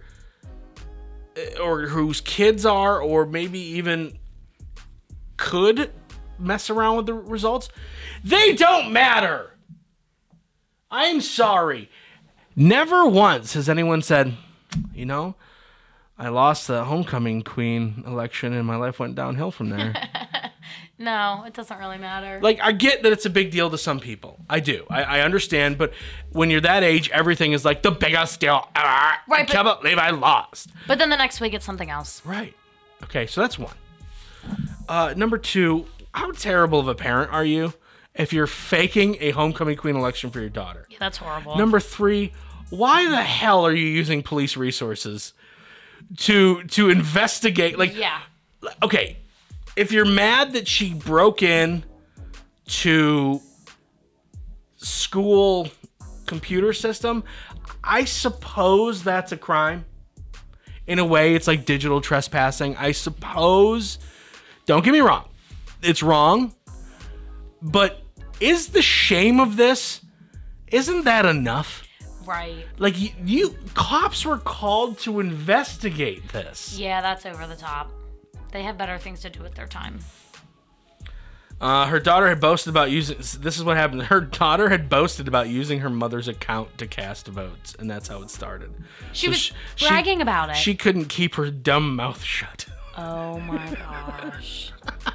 or 1.61 1.87
whose 1.87 2.21
kids 2.21 2.65
are 2.65 3.01
or 3.01 3.25
maybe 3.25 3.59
even 3.59 4.17
could 5.35 5.91
mess 6.39 6.69
around 6.69 6.97
with 6.97 7.05
the 7.07 7.13
results, 7.13 7.69
they 8.23 8.53
don't 8.55 8.91
matter. 8.91 9.51
I'm 10.91 11.21
sorry. 11.21 11.89
Never 12.55 13.05
once 13.07 13.53
has 13.53 13.67
anyone 13.67 14.01
said, 14.01 14.35
you 14.93 15.05
know, 15.05 15.35
I 16.17 16.29
lost 16.29 16.67
the 16.67 16.85
homecoming 16.85 17.41
queen 17.41 18.03
election 18.07 18.53
and 18.53 18.65
my 18.65 18.77
life 18.77 18.99
went 18.99 19.15
downhill 19.15 19.51
from 19.51 19.69
there. 19.69 19.93
No, 20.97 21.43
it 21.45 21.53
doesn't 21.53 21.77
really 21.77 21.97
matter. 21.97 22.39
like 22.41 22.57
I 22.61 22.71
get 22.71 23.03
that 23.03 23.11
it's 23.11 23.25
a 23.25 23.29
big 23.29 23.51
deal 23.51 23.69
to 23.69 23.77
some 23.77 23.99
people. 23.99 24.39
I 24.49 24.61
do. 24.61 24.85
I, 24.89 25.03
I 25.03 25.19
understand, 25.21 25.77
but 25.77 25.91
when 26.31 26.49
you're 26.49 26.61
that 26.61 26.83
age, 26.85 27.09
everything 27.09 27.51
is 27.51 27.65
like 27.65 27.81
the 27.83 27.91
biggest 27.91 28.39
deal 28.39 28.69
ever. 28.73 28.87
I 28.87 29.17
Right, 29.27 29.45
but- 29.45 29.51
can't 29.53 29.81
believe 29.81 29.97
I 29.97 30.11
lost. 30.11 30.69
but 30.87 30.97
then 30.97 31.09
the 31.09 31.17
next 31.17 31.41
week 31.41 31.53
it's 31.53 31.65
something 31.65 31.89
else. 31.89 32.25
Right. 32.25 32.55
Okay, 33.03 33.27
so 33.27 33.41
that's 33.41 33.59
one. 33.59 33.75
Uh, 34.87 35.13
number 35.17 35.37
two, 35.37 35.85
how 36.15 36.31
terrible 36.31 36.79
of 36.79 36.87
a 36.87 36.95
parent 36.95 37.31
are 37.33 37.43
you 37.43 37.73
if 38.13 38.31
you're 38.31 38.47
faking 38.47 39.17
a 39.19 39.31
homecoming 39.31 39.75
queen 39.75 39.97
election 39.97 40.29
for 40.29 40.39
your 40.39 40.49
daughter? 40.49 40.87
Yeah, 40.89 40.97
that's 40.99 41.17
horrible. 41.17 41.57
Number 41.57 41.81
three, 41.81 42.31
why 42.69 43.09
the 43.09 43.21
hell 43.21 43.65
are 43.65 43.73
you 43.73 43.85
using 43.85 44.23
police 44.23 44.55
resources 44.55 45.33
to 46.19 46.63
to 46.63 46.89
investigate? 46.89 47.77
Like, 47.77 47.95
yeah. 47.95 48.21
okay, 48.81 49.17
if 49.75 49.91
you're 49.91 50.05
mad 50.05 50.53
that 50.53 50.67
she 50.67 50.93
broke 50.93 51.43
in 51.43 51.83
to 52.67 53.41
school 54.77 55.67
computer 56.25 56.71
system, 56.71 57.25
I 57.83 58.05
suppose 58.05 59.03
that's 59.03 59.33
a 59.33 59.37
crime. 59.37 59.85
In 60.87 60.99
a 60.99 61.05
way, 61.05 61.35
it's 61.35 61.47
like 61.47 61.65
digital 61.65 61.99
trespassing. 61.99 62.77
I 62.77 62.93
suppose. 62.93 63.99
Don't 64.65 64.83
get 64.83 64.93
me 64.93 64.99
wrong, 65.01 65.25
it's 65.85 66.03
wrong. 66.03 66.53
But 67.61 68.01
is 68.39 68.67
the 68.67 68.81
shame 68.81 69.39
of 69.39 69.55
this? 69.57 70.01
Isn't 70.67 71.05
that 71.05 71.25
enough? 71.25 71.83
Right. 72.25 72.65
Like 72.79 72.99
you, 72.99 73.09
you 73.23 73.55
cops 73.75 74.25
were 74.25 74.37
called 74.39 74.97
to 74.99 75.19
investigate 75.19 76.27
this. 76.29 76.77
Yeah, 76.77 77.01
that's 77.01 77.25
over 77.25 77.45
the 77.47 77.55
top. 77.55 77.91
They 78.51 78.63
have 78.63 78.77
better 78.77 78.97
things 78.97 79.19
to 79.21 79.29
do 79.29 79.41
with 79.41 79.53
their 79.55 79.67
time. 79.67 79.99
Uh, 81.61 81.85
her 81.87 81.99
daughter 82.01 82.27
had 82.27 82.41
boasted 82.41 82.69
about 82.71 82.91
using. 82.91 83.17
This 83.17 83.57
is 83.57 83.63
what 83.63 83.77
happened. 83.77 84.03
Her 84.03 84.19
daughter 84.19 84.67
had 84.69 84.89
boasted 84.89 85.27
about 85.27 85.47
using 85.47 85.79
her 85.79 85.89
mother's 85.89 86.27
account 86.27 86.77
to 86.79 86.87
cast 86.87 87.27
votes, 87.27 87.75
and 87.79 87.89
that's 87.89 88.09
how 88.09 88.21
it 88.21 88.29
started. 88.29 88.73
She 89.13 89.27
So 89.27 89.29
was 89.29 89.39
sh- 89.39 89.51
she- 89.75 89.87
bragging 89.87 90.21
about 90.21 90.49
it. 90.49 90.57
She 90.57 90.75
couldn't 90.75 91.05
keep 91.05 91.35
her 91.35 91.49
dumb 91.49 91.95
mouth 91.95 92.21
shut. 92.21 92.65
oh 92.97 93.39
my 93.39 93.65
gosh. 93.75 94.73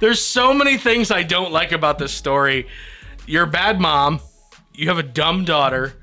There's 0.00 0.20
so 0.20 0.54
many 0.54 0.78
things 0.78 1.10
I 1.10 1.22
don't 1.22 1.52
like 1.52 1.72
about 1.72 1.98
this 1.98 2.12
story. 2.12 2.66
You're 3.26 3.44
a 3.44 3.50
bad 3.50 3.80
mom. 3.80 4.20
You 4.74 4.88
have 4.88 4.98
a 4.98 5.02
dumb 5.02 5.44
daughter, 5.44 5.94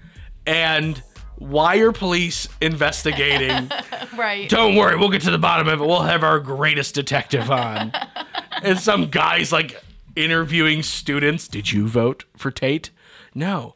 and 0.46 1.02
why 1.38 1.78
are 1.78 1.92
police 1.92 2.48
investigating? 2.62 3.72
right. 4.16 4.48
Don't 4.50 4.76
worry, 4.76 4.96
we'll 4.98 5.10
get 5.10 5.24
to 5.24 5.32
the 5.32 5.40
bottom 5.40 5.68
of 5.68 5.82
it. 5.82 5.86
We'll 5.86 6.04
have 6.04 6.24
our 6.24 6.40
greatest 6.40 6.94
detective 6.94 7.50
on. 7.50 7.92
and 8.64 8.78
some 8.78 9.10
guys 9.10 9.52
like 9.52 9.82
interviewing 10.16 10.84
students. 10.84 11.48
Did 11.48 11.72
you 11.72 11.88
vote 11.88 12.26
for 12.36 12.52
Tate? 12.52 12.92
No. 13.34 13.74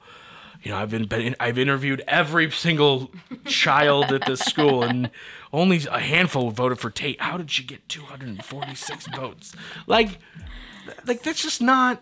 You 0.62 0.72
know, 0.72 0.78
I've 0.78 0.92
been, 0.92 1.06
been 1.06 1.36
I've 1.40 1.58
interviewed 1.58 2.04
every 2.08 2.52
single 2.52 3.12
child 3.46 4.12
at 4.12 4.28
this 4.28 4.42
school, 4.42 4.84
and 4.84 5.10
only 5.54 5.82
a 5.90 6.00
handful 6.00 6.50
voted 6.52 6.80
for 6.80 6.90
Tate. 6.90 7.22
How 7.22 7.38
did 7.38 7.52
she 7.52 7.64
get 7.64 7.88
246 7.90 9.08
votes? 9.16 9.54
Like, 9.88 10.20
like 11.06 11.24
that's 11.24 11.42
just 11.42 11.62
not. 11.62 12.02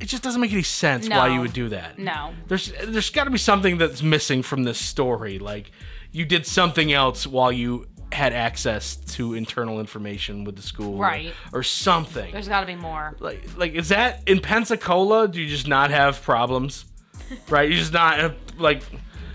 It 0.00 0.06
just 0.06 0.22
doesn't 0.22 0.40
make 0.40 0.52
any 0.52 0.62
sense 0.62 1.08
why 1.08 1.28
you 1.28 1.40
would 1.40 1.52
do 1.52 1.68
that. 1.68 1.98
No. 1.98 2.32
There's 2.48 2.72
there's 2.84 3.10
got 3.10 3.24
to 3.24 3.30
be 3.30 3.38
something 3.38 3.78
that's 3.78 4.02
missing 4.02 4.42
from 4.42 4.64
this 4.64 4.78
story. 4.78 5.38
Like 5.38 5.70
you 6.10 6.24
did 6.24 6.46
something 6.46 6.92
else 6.92 7.26
while 7.26 7.52
you 7.52 7.86
had 8.10 8.32
access 8.32 8.96
to 8.96 9.34
internal 9.34 9.80
information 9.80 10.44
with 10.44 10.56
the 10.56 10.62
school, 10.62 10.96
or- 10.96 11.02
Right. 11.02 11.32
Or, 11.52 11.62
something. 11.62 12.30
There's 12.32 12.48
got 12.48 12.60
to 12.60 12.66
be 12.66 12.74
more. 12.74 13.16
like 13.20 13.42
like 13.56 13.74
is 13.74 13.90
that 13.90 14.22
in 14.26 14.40
Pensacola? 14.40 15.28
Do 15.28 15.40
you 15.40 15.48
just 15.48 15.68
not 15.68 15.90
have 15.90 16.20
problems? 16.22 16.84
right? 17.48 17.70
You 17.70 17.76
just 17.76 17.92
not 17.92 18.18
have, 18.18 18.34
like, 18.58 18.82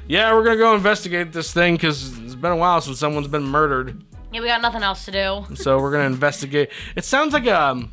yeah, 0.08 0.34
we're 0.34 0.44
gonna 0.44 0.58
go 0.58 0.76
investigate 0.76 1.32
this 1.32 1.54
thing 1.54 1.76
because 1.76 2.27
been 2.42 2.52
a 2.52 2.58
while 2.58 2.82
since 2.82 3.00
someone's 3.00 3.28
been 3.28 3.44
murdered, 3.44 4.04
Yeah, 4.32 4.42
we 4.42 4.48
got 4.48 4.62
nothing 4.62 4.84
else 4.84 5.06
to 5.06 5.12
do. 5.12 5.46
so 5.56 5.80
we're 5.80 5.92
gonna 5.92 6.06
investigate. 6.06 6.70
It 6.96 7.04
sounds 7.06 7.34
like 7.34 7.46
a 7.46 7.62
um, 7.62 7.92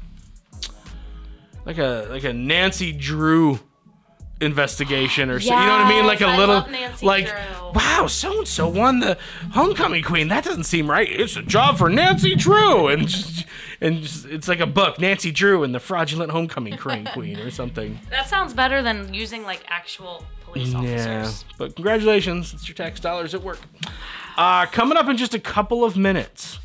like 1.65 1.79
a 1.79 2.07
like 2.11 2.25
a 2.25 2.33
Nancy 2.33 2.93
Drew 2.93 3.59
investigation 4.41 5.31
or 5.31 5.41
so 5.41 5.47
you 5.47 5.67
know 5.67 5.73
what 5.73 5.87
I 5.87 5.89
mean? 5.89 6.07
Like 6.07 6.21
a 6.21 6.27
little 6.27 6.57
love 6.57 6.71
Nancy 6.71 7.07
like 7.07 7.27
Drew. 7.27 7.71
wow, 7.75 8.07
so 8.09 8.39
and 8.39 8.49
so 8.49 8.69
won 8.69 9.01
the 9.01 9.17
homecoming 9.53 10.03
queen. 10.03 10.29
That 10.29 10.45
doesn't 10.45 10.65
seem 10.65 10.91
right. 10.91 11.09
It's 11.09 11.37
a 11.37 11.43
job 11.43 11.79
for 11.79 11.89
Nancy 11.89 12.35
Drew 12.35 12.89
and 12.89 13.09
just, 13.09 13.47
and 13.81 14.03
just, 14.03 14.27
it's 14.27 14.49
like 14.49 14.61
a 14.61 14.67
book, 14.67 14.99
Nancy 14.99 15.31
Drew 15.31 15.63
and 15.63 15.75
the 15.75 15.81
fraudulent 15.81 16.33
homecoming 16.33 16.77
queen 16.77 17.05
queen 17.13 17.39
or 17.39 17.51
something. 17.51 17.99
That 18.11 18.27
sounds 18.29 18.53
better 18.53 18.83
than 18.83 19.15
using 19.15 19.45
like 19.45 19.63
actual 19.69 20.25
police 20.55 20.73
police 20.73 20.91
Yeah, 20.91 21.21
officers. 21.23 21.45
but 21.59 21.75
congratulations, 21.77 22.55
it's 22.55 22.67
your 22.69 22.75
tax 22.75 23.01
dollars 23.01 23.35
at 23.35 23.43
work. 23.43 23.59
Uh, 24.37 24.67
coming 24.67 24.97
up 24.97 25.09
in 25.09 25.17
just 25.17 25.35
a 25.35 25.39
couple 25.39 25.85
of 25.85 25.97
minutes, 25.97 26.59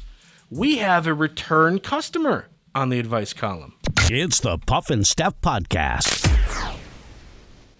we 0.49 0.77
have 0.77 1.05
a 1.05 1.13
return 1.13 1.79
customer 1.79 2.47
on 2.73 2.89
the 2.89 2.99
advice 2.99 3.33
column. 3.33 3.73
It's 4.11 4.39
the 4.39 4.57
Puff 4.57 4.89
and 4.89 5.05
Steph 5.05 5.39
Podcast. 5.41 6.18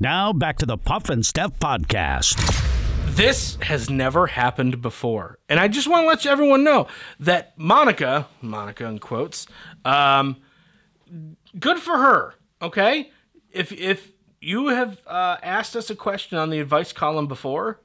Now 0.00 0.34
back 0.34 0.58
to 0.58 0.66
the 0.66 0.76
Puff 0.76 1.08
and 1.08 1.24
Steph 1.24 1.58
Podcast. 1.58 2.36
This 3.16 3.56
has 3.62 3.88
never 3.88 4.26
happened 4.26 4.82
before. 4.82 5.38
And 5.48 5.58
I 5.58 5.68
just 5.68 5.88
want 5.88 6.04
to 6.04 6.08
let 6.08 6.26
everyone 6.26 6.64
know 6.64 6.88
that 7.20 7.58
Monica, 7.58 8.28
Monica 8.42 8.84
in 8.84 8.98
quotes, 8.98 9.46
um, 9.86 10.36
good 11.58 11.78
for 11.78 11.96
her, 11.96 12.34
okay? 12.60 13.10
If, 13.50 13.72
if 13.72 14.12
you 14.38 14.68
have 14.68 15.00
uh, 15.06 15.38
asked 15.42 15.74
us 15.74 15.88
a 15.88 15.96
question 15.96 16.36
on 16.36 16.50
the 16.50 16.60
advice 16.60 16.92
column 16.92 17.26
before, 17.26 17.80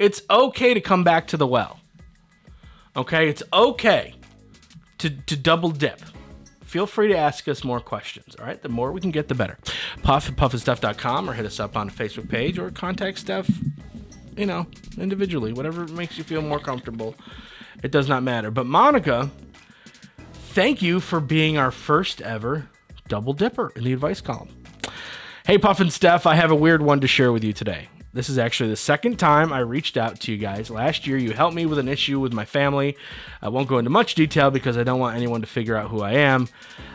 it's 0.00 0.22
okay 0.28 0.74
to 0.74 0.80
come 0.80 1.04
back 1.04 1.28
to 1.28 1.36
the 1.36 1.46
well. 1.46 1.78
Okay? 2.96 3.28
It's 3.28 3.44
okay 3.52 4.14
to, 4.98 5.10
to 5.10 5.36
double 5.36 5.70
dip. 5.70 6.00
Feel 6.66 6.86
free 6.86 7.08
to 7.08 7.16
ask 7.16 7.46
us 7.46 7.62
more 7.62 7.78
questions. 7.78 8.34
All 8.38 8.44
right, 8.44 8.60
the 8.60 8.68
more 8.68 8.90
we 8.90 9.00
can 9.00 9.12
get, 9.12 9.28
the 9.28 9.34
better. 9.34 9.56
Puff 10.02 10.28
at 10.28 10.36
puffandstuff.com 10.36 11.30
or 11.30 11.32
hit 11.32 11.46
us 11.46 11.60
up 11.60 11.76
on 11.76 11.86
the 11.86 11.92
Facebook 11.92 12.28
page 12.28 12.58
or 12.58 12.70
contact 12.72 13.20
Steph, 13.20 13.48
you 14.36 14.46
know, 14.46 14.66
individually, 14.98 15.52
whatever 15.52 15.86
makes 15.86 16.18
you 16.18 16.24
feel 16.24 16.42
more 16.42 16.58
comfortable. 16.58 17.14
It 17.84 17.92
does 17.92 18.08
not 18.08 18.24
matter. 18.24 18.50
But 18.50 18.66
Monica, 18.66 19.30
thank 20.32 20.82
you 20.82 20.98
for 20.98 21.20
being 21.20 21.56
our 21.56 21.70
first 21.70 22.20
ever 22.20 22.68
double 23.06 23.32
dipper 23.32 23.72
in 23.76 23.84
the 23.84 23.92
advice 23.92 24.20
column. 24.20 24.48
Hey, 25.46 25.58
Puff 25.58 25.78
and 25.78 25.92
Steph, 25.92 26.26
I 26.26 26.34
have 26.34 26.50
a 26.50 26.56
weird 26.56 26.82
one 26.82 27.00
to 27.00 27.06
share 27.06 27.30
with 27.30 27.44
you 27.44 27.52
today. 27.52 27.88
This 28.16 28.30
is 28.30 28.38
actually 28.38 28.70
the 28.70 28.76
second 28.76 29.18
time 29.18 29.52
I 29.52 29.58
reached 29.58 29.98
out 29.98 30.20
to 30.20 30.32
you 30.32 30.38
guys. 30.38 30.70
Last 30.70 31.06
year, 31.06 31.18
you 31.18 31.32
helped 31.32 31.54
me 31.54 31.66
with 31.66 31.78
an 31.78 31.86
issue 31.86 32.18
with 32.18 32.32
my 32.32 32.46
family. 32.46 32.96
I 33.42 33.50
won't 33.50 33.68
go 33.68 33.76
into 33.76 33.90
much 33.90 34.14
detail 34.14 34.50
because 34.50 34.78
I 34.78 34.84
don't 34.84 34.98
want 34.98 35.18
anyone 35.18 35.42
to 35.42 35.46
figure 35.46 35.76
out 35.76 35.90
who 35.90 36.00
I 36.00 36.12
am. 36.12 36.48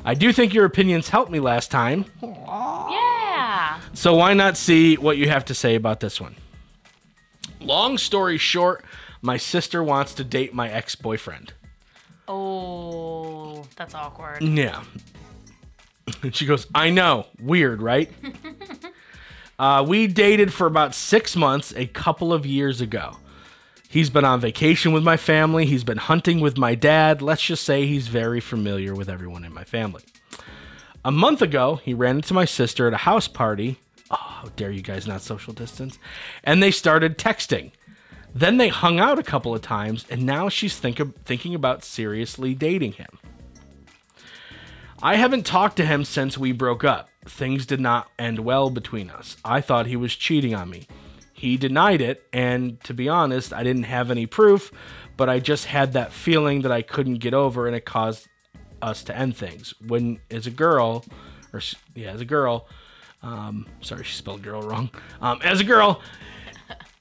I 0.03 0.15
do 0.15 0.33
think 0.33 0.51
your 0.51 0.65
opinions 0.65 1.09
helped 1.09 1.29
me 1.31 1.39
last 1.39 1.69
time, 1.69 2.05
Yeah. 2.23 3.79
so 3.93 4.15
why 4.15 4.33
not 4.33 4.57
see 4.57 4.95
what 4.97 5.17
you 5.17 5.29
have 5.29 5.45
to 5.45 5.53
say 5.53 5.75
about 5.75 5.99
this 5.99 6.19
one? 6.19 6.35
Long 7.59 7.99
story 7.99 8.39
short, 8.39 8.83
my 9.21 9.37
sister 9.37 9.83
wants 9.83 10.15
to 10.15 10.23
date 10.23 10.55
my 10.55 10.71
ex 10.71 10.95
boyfriend. 10.95 11.53
Oh, 12.27 13.63
that's 13.75 13.93
awkward. 13.93 14.41
Yeah. 14.41 14.83
And 16.23 16.35
she 16.35 16.47
goes, 16.47 16.65
I 16.73 16.89
know. 16.89 17.27
Weird, 17.39 17.79
right? 17.83 18.11
uh, 19.61 19.83
we 19.87 20.07
dated 20.07 20.51
for 20.51 20.65
about 20.65 20.95
six 20.95 21.35
months 21.35 21.71
a 21.75 21.85
couple 21.85 22.33
of 22.33 22.47
years 22.47 22.81
ago. 22.81 23.17
He's 23.87 24.09
been 24.09 24.25
on 24.25 24.41
vacation 24.41 24.91
with 24.91 25.03
my 25.03 25.17
family. 25.17 25.67
He's 25.67 25.83
been 25.83 25.99
hunting 25.99 26.39
with 26.39 26.57
my 26.57 26.73
dad. 26.73 27.21
Let's 27.21 27.43
just 27.43 27.63
say 27.63 27.85
he's 27.85 28.07
very 28.07 28.39
familiar 28.39 28.95
with 28.95 29.07
everyone 29.07 29.45
in 29.45 29.53
my 29.53 29.63
family. 29.63 30.01
A 31.05 31.11
month 31.11 31.43
ago, 31.43 31.75
he 31.75 31.93
ran 31.93 32.15
into 32.15 32.33
my 32.33 32.43
sister 32.43 32.87
at 32.87 32.93
a 32.95 32.97
house 32.97 33.27
party. 33.27 33.77
Oh, 34.09 34.15
how 34.15 34.47
dare 34.55 34.71
you 34.71 34.81
guys 34.81 35.05
not 35.05 35.21
social 35.21 35.53
distance? 35.53 35.99
And 36.43 36.63
they 36.63 36.71
started 36.71 37.19
texting. 37.19 37.69
Then 38.33 38.57
they 38.57 38.69
hung 38.69 38.99
out 38.99 39.19
a 39.19 39.23
couple 39.23 39.53
of 39.53 39.61
times, 39.61 40.07
and 40.09 40.25
now 40.25 40.49
she's 40.49 40.75
think 40.75 40.99
thinking 41.23 41.53
about 41.53 41.83
seriously 41.83 42.55
dating 42.55 42.93
him. 42.93 43.19
I 45.03 45.17
haven't 45.17 45.45
talked 45.45 45.77
to 45.77 45.85
him 45.85 46.03
since 46.03 46.35
we 46.35 46.51
broke 46.51 46.83
up. 46.83 47.10
Things 47.25 47.65
did 47.65 47.79
not 47.79 48.09
end 48.17 48.39
well 48.39 48.69
between 48.69 49.09
us. 49.09 49.37
I 49.45 49.61
thought 49.61 49.85
he 49.85 49.95
was 49.95 50.15
cheating 50.15 50.55
on 50.55 50.69
me. 50.69 50.87
He 51.33 51.57
denied 51.57 52.01
it, 52.01 52.23
and 52.33 52.79
to 52.83 52.93
be 52.93 53.09
honest, 53.09 53.53
I 53.53 53.63
didn't 53.63 53.83
have 53.83 54.11
any 54.11 54.25
proof, 54.25 54.71
but 55.17 55.29
I 55.29 55.39
just 55.39 55.65
had 55.65 55.93
that 55.93 56.11
feeling 56.11 56.61
that 56.61 56.71
I 56.71 56.81
couldn't 56.81 57.15
get 57.15 57.33
over, 57.33 57.67
and 57.67 57.75
it 57.75 57.85
caused 57.85 58.27
us 58.81 59.03
to 59.05 59.17
end 59.17 59.35
things. 59.35 59.73
When, 59.87 60.19
as 60.29 60.47
a 60.47 60.51
girl, 60.51 61.05
or 61.53 61.61
yeah, 61.95 62.11
as 62.11 62.21
a 62.21 62.25
girl, 62.25 62.67
um, 63.23 63.67
sorry, 63.81 64.03
she 64.03 64.15
spelled 64.15 64.41
girl 64.41 64.61
wrong. 64.61 64.89
Um, 65.21 65.39
as 65.43 65.59
a 65.59 65.63
girl, 65.63 66.01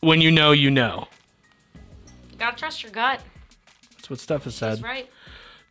when 0.00 0.20
you 0.20 0.30
know, 0.30 0.52
you 0.52 0.70
know. 0.70 1.08
Gotta 2.38 2.56
trust 2.56 2.82
your 2.82 2.92
gut. 2.92 3.20
That's 3.96 4.10
what 4.10 4.18
Steph 4.20 4.44
has 4.44 4.54
said. 4.54 4.72
That's 4.72 4.82
right. 4.82 5.10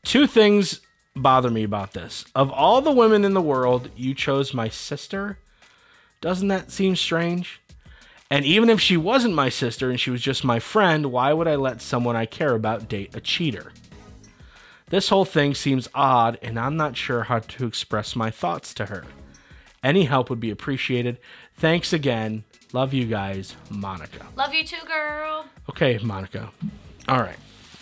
two 0.03 0.27
things 0.27 0.81
bother 1.21 1.49
me 1.49 1.63
about 1.63 1.93
this. 1.93 2.25
Of 2.35 2.51
all 2.51 2.81
the 2.81 2.91
women 2.91 3.25
in 3.25 3.33
the 3.33 3.41
world, 3.41 3.89
you 3.95 4.13
chose 4.13 4.53
my 4.53 4.69
sister. 4.69 5.37
Doesn't 6.21 6.47
that 6.49 6.71
seem 6.71 6.95
strange? 6.95 7.61
And 8.31 8.45
even 8.45 8.69
if 8.69 8.79
she 8.79 8.97
wasn't 8.97 9.33
my 9.33 9.49
sister 9.49 9.89
and 9.89 9.99
she 9.99 10.11
was 10.11 10.21
just 10.21 10.43
my 10.43 10.59
friend, 10.59 11.07
why 11.07 11.33
would 11.33 11.47
I 11.47 11.55
let 11.55 11.81
someone 11.81 12.15
I 12.15 12.25
care 12.25 12.53
about 12.53 12.87
date 12.87 13.15
a 13.15 13.21
cheater? 13.21 13.71
This 14.89 15.09
whole 15.09 15.25
thing 15.25 15.53
seems 15.53 15.87
odd, 15.93 16.39
and 16.41 16.59
I'm 16.59 16.75
not 16.75 16.97
sure 16.97 17.23
how 17.23 17.39
to 17.39 17.65
express 17.67 18.15
my 18.15 18.31
thoughts 18.31 18.73
to 18.75 18.87
her. 18.87 19.05
Any 19.83 20.05
help 20.05 20.29
would 20.29 20.39
be 20.39 20.51
appreciated. 20.51 21.19
Thanks 21.55 21.93
again. 21.93 22.43
Love 22.73 22.93
you 22.93 23.05
guys, 23.05 23.55
Monica. 23.69 24.25
Love 24.35 24.53
you 24.53 24.63
too, 24.63 24.85
girl. 24.85 25.45
Okay, 25.69 25.99
Monica. 26.03 26.51
All 27.07 27.21
right. 27.21 27.37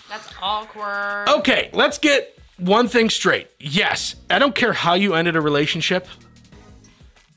That's 0.10 0.29
awkward. 0.41 1.27
Okay, 1.29 1.70
let's 1.74 1.98
get 1.98 2.37
one 2.58 2.88
thing 2.88 3.10
straight. 3.10 3.50
Yes, 3.60 4.16
I 4.30 4.40
don't 4.40 4.56
care 4.56 4.74
how 4.74 4.94
you 4.96 5.14
ended 5.14 5.36
a 5.36 5.42
relationship. 5.42 6.08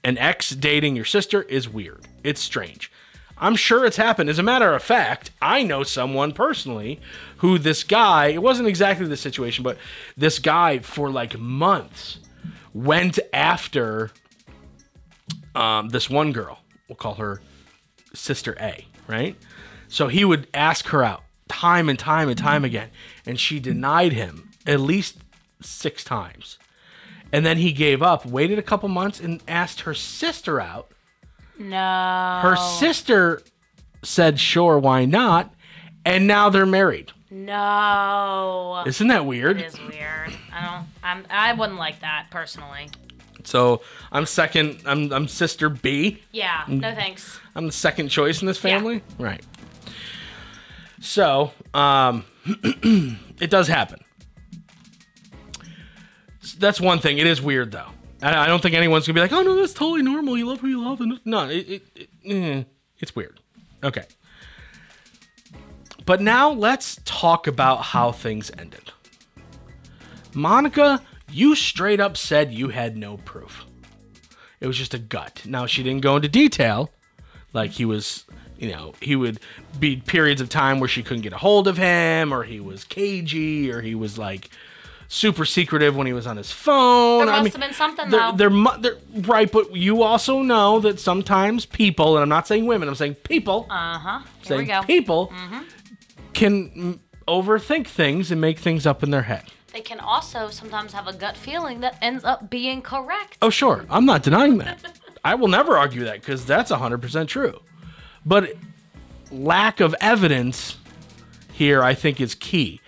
An 0.03 0.17
ex 0.19 0.51
dating 0.51 0.97
your 0.97 1.05
sister 1.05 1.43
is 1.43 1.69
weird. 1.69 2.07
It's 2.25 2.41
strange. 2.41 2.91
I'm 3.37 3.57
sure 3.57 3.87
it's 3.87 3.97
happened. 3.97 4.29
As 4.29 4.39
a 4.39 4.43
matter 4.43 4.75
of 4.75 4.83
fact, 4.83 5.31
I 5.41 5.63
know 5.63 5.83
someone 5.83 6.33
personally 6.33 7.01
who 7.39 7.59
this 7.59 7.85
guy, 7.85 8.29
it 8.29 8.43
wasn't 8.43 8.69
exactly 8.69 9.07
the 9.07 9.17
situation, 9.17 9.65
but 9.65 9.79
this 10.17 10.39
guy 10.39 10.79
for 10.81 11.11
like 11.11 11.39
months 11.39 12.19
went 12.75 13.19
after 13.33 14.11
um, 15.55 15.89
this 15.89 16.11
one 16.11 16.33
girl. 16.33 16.61
We'll 16.89 16.97
call 16.97 17.15
her 17.15 17.41
Sister 18.13 18.57
A, 18.61 18.87
right? 19.07 19.37
So 19.89 20.09
he 20.09 20.25
would 20.25 20.47
ask 20.53 20.87
her 20.89 21.03
out 21.03 21.23
time 21.49 21.89
and 21.89 21.99
time 21.99 22.29
and 22.29 22.39
time 22.39 22.65
again, 22.65 22.91
and 23.27 23.41
she 23.41 23.59
denied 23.59 24.13
him 24.13 24.50
at 24.71 24.81
least 24.81 25.19
six 25.61 26.05
times. 26.05 26.59
And 27.33 27.45
then 27.45 27.59
he 27.59 27.73
gave 27.73 28.03
up, 28.03 28.25
waited 28.25 28.59
a 28.59 28.63
couple 28.63 28.89
months, 28.89 29.21
and 29.21 29.43
asked 29.47 29.83
her 29.83 29.95
sister 29.95 30.61
out. 30.61 30.91
No. 31.59 32.41
Her 32.43 32.57
sister 32.57 33.43
said, 34.03 34.41
sure, 34.41 34.79
why 34.79 35.05
not? 35.05 35.53
And 36.05 36.27
now 36.27 36.49
they're 36.49 36.67
married. 36.67 37.13
No. 37.31 38.83
Isn't 38.87 39.09
that 39.09 39.27
weird? 39.27 39.61
It 39.61 39.67
is 39.67 39.81
weird. 39.81 40.33
I 40.53 40.67
don't. 40.67 40.87
I'm. 41.03 41.25
I 41.31 41.53
wouldn't 41.53 41.79
like 41.79 42.01
that 42.01 42.27
personally. 42.31 42.89
So 43.45 43.83
I'm 44.11 44.27
second. 44.27 44.81
I'm 44.85 45.13
I'm 45.13 45.29
sister 45.29 45.69
B. 45.69 46.21
Yeah. 46.33 46.65
No 46.67 46.93
thanks. 46.93 47.39
I'm 47.55 47.67
the 47.67 47.73
second 47.73 48.09
choice 48.09 48.41
in 48.41 48.47
this 48.47 48.59
family. 48.59 49.03
Right. 49.17 49.45
So 51.01 51.53
um, 51.73 52.25
it 52.47 53.49
does 53.51 53.69
happen. 53.69 54.01
That's 56.59 56.81
one 56.81 56.99
thing. 56.99 57.19
It 57.19 57.27
is 57.27 57.41
weird 57.43 57.73
though. 57.73 57.89
I, 58.23 58.45
I 58.45 58.47
don't 58.47 58.63
think 58.63 58.75
anyone's 58.75 59.07
gonna 59.07 59.15
be 59.15 59.21
like, 59.21 59.33
"Oh 59.33 59.43
no, 59.43 59.57
that's 59.57 59.75
totally 59.75 60.03
normal. 60.03 60.37
You 60.37 60.47
love 60.47 60.61
who 60.61 60.69
you 60.69 60.83
love." 60.83 61.01
And 61.01 61.21
no, 61.25 61.49
it, 61.49 61.69
it, 61.69 61.83
it 61.95 62.09
eh, 62.25 62.65
it's 62.99 63.15
weird. 63.15 63.41
Okay. 63.83 64.05
But 66.07 66.21
now 66.21 66.51
let's 66.51 66.99
talk 67.05 67.47
about 67.47 67.83
how 67.83 68.13
things 68.13 68.51
ended. 68.59 68.93
Monica, 70.35 71.03
you 71.31 71.55
straight 71.55 72.01
up 72.01 72.17
said 72.17 72.53
you 72.53 72.69
had 72.69 72.97
no 72.97 73.17
proof. 73.19 73.65
It 74.61 74.67
was 74.67 74.77
just 74.77 74.95
a 74.95 74.99
gut. 74.99 75.43
Now 75.47 75.67
she 75.67 75.83
didn't 75.83 76.03
go 76.03 76.17
into 76.17 76.29
detail, 76.29 76.91
like 77.53 77.71
he 77.71 77.85
was, 77.85 78.25
you 78.59 78.71
know, 78.71 78.93
he 79.01 79.17
would 79.17 79.41
be 79.79 79.97
periods 79.97 80.41
of 80.41 80.49
time 80.49 80.81
where 80.81 80.89
she 80.89 81.03
couldn't 81.03 81.23
get 81.23 81.33
a 81.33 81.39
hold 81.39 81.67
of 81.67 81.77
him, 81.79 82.33
or 82.33 82.45
he 82.45 82.61
was 82.61 82.85
cagey, 82.85 83.71
or 83.71 83.81
he 83.81 83.95
was 83.95 84.19
like 84.19 84.51
super 85.11 85.45
secretive 85.45 85.97
when 85.97 86.07
he 86.07 86.13
was 86.13 86.25
on 86.25 86.37
his 86.37 86.53
phone. 86.53 87.27
There 87.27 87.35
I 87.35 87.43
must 87.43 87.45
mean, 87.45 87.63
have 87.63 87.71
been 87.71 87.75
something 87.75 88.11
there, 88.11 88.21
though. 88.21 88.37
there, 88.37 88.51
mu- 88.51 88.79
there, 88.79 88.97
right, 89.23 89.51
but 89.51 89.75
you 89.75 90.03
also 90.03 90.41
know 90.41 90.79
that 90.81 91.01
sometimes 91.01 91.67
people, 91.67 92.17
and 92.17 92.23
I'm 92.23 92.29
not 92.29 92.47
saying 92.47 92.65
women, 92.65 92.89
I'm 92.89 92.95
saying 92.95 93.17
people, 93.17 93.67
uh 93.69 93.99
huh. 93.99 94.19
Here 94.21 94.45
saying 94.45 94.61
we 94.61 94.67
go. 94.67 94.83
people 94.83 95.33
can 96.33 96.71
mm, 96.71 96.99
overthink 97.27 97.89
things 97.89 98.31
and 98.31 98.41
make 98.41 98.61
things 98.61 98.87
up 98.87 99.03
in 99.03 99.11
their 99.11 99.23
head. 99.23 99.43
They 99.73 99.81
can 99.81 99.99
also 99.99 100.49
sometimes 100.49 100.93
have 100.93 101.09
a 101.09 101.13
gut 101.13 101.37
feeling 101.37 101.81
that 101.81 101.99
ends 102.01 102.25
up 102.25 102.49
being 102.49 102.81
correct. 102.81 103.37
Oh, 103.43 103.51
sure. 103.51 103.85
I'm 103.91 104.07
not 104.07 104.23
denying 104.23 104.59
that. 104.59 104.99
I 105.25 105.35
will 105.35 105.49
never 105.49 105.77
argue 105.77 106.05
that 106.05 106.21
because 106.21 106.47
that's 106.47 106.71
100% 106.71 107.27
true. 107.27 107.61
But 108.25 108.55
lack 109.33 109.81
of 109.81 109.95
evidence 110.01 110.79
here, 111.53 111.83
I 111.83 111.95
think, 111.95 112.21
is 112.21 112.35
key. 112.35 112.81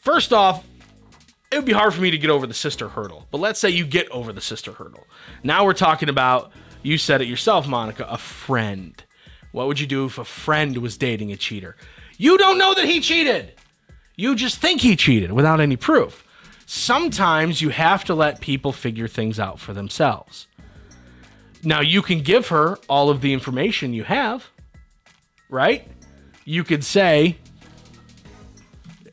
First 0.00 0.32
off, 0.32 0.64
it 1.52 1.56
would 1.56 1.66
be 1.66 1.72
hard 1.72 1.92
for 1.92 2.00
me 2.00 2.10
to 2.10 2.18
get 2.18 2.30
over 2.30 2.46
the 2.46 2.54
sister 2.54 2.88
hurdle. 2.88 3.26
But 3.30 3.38
let's 3.38 3.60
say 3.60 3.68
you 3.68 3.84
get 3.84 4.08
over 4.10 4.32
the 4.32 4.40
sister 4.40 4.72
hurdle. 4.72 5.06
Now 5.44 5.64
we're 5.64 5.74
talking 5.74 6.08
about, 6.08 6.50
you 6.82 6.96
said 6.96 7.20
it 7.20 7.28
yourself, 7.28 7.68
Monica, 7.68 8.06
a 8.08 8.16
friend. 8.16 9.02
What 9.52 9.66
would 9.66 9.78
you 9.78 9.86
do 9.86 10.06
if 10.06 10.16
a 10.16 10.24
friend 10.24 10.78
was 10.78 10.96
dating 10.96 11.30
a 11.30 11.36
cheater? 11.36 11.76
You 12.16 12.38
don't 12.38 12.56
know 12.56 12.72
that 12.74 12.86
he 12.86 13.00
cheated. 13.00 13.52
You 14.16 14.34
just 14.34 14.58
think 14.58 14.80
he 14.80 14.96
cheated 14.96 15.30
without 15.32 15.60
any 15.60 15.76
proof. 15.76 16.24
Sometimes 16.64 17.60
you 17.60 17.68
have 17.68 18.04
to 18.04 18.14
let 18.14 18.40
people 18.40 18.72
figure 18.72 19.08
things 19.08 19.38
out 19.38 19.60
for 19.60 19.74
themselves. 19.74 20.46
Now, 21.62 21.80
you 21.80 22.00
can 22.00 22.22
give 22.22 22.48
her 22.48 22.78
all 22.88 23.10
of 23.10 23.20
the 23.20 23.32
information 23.32 23.92
you 23.92 24.04
have, 24.04 24.48
right? 25.50 25.86
You 26.44 26.64
could 26.64 26.82
say, 26.82 27.36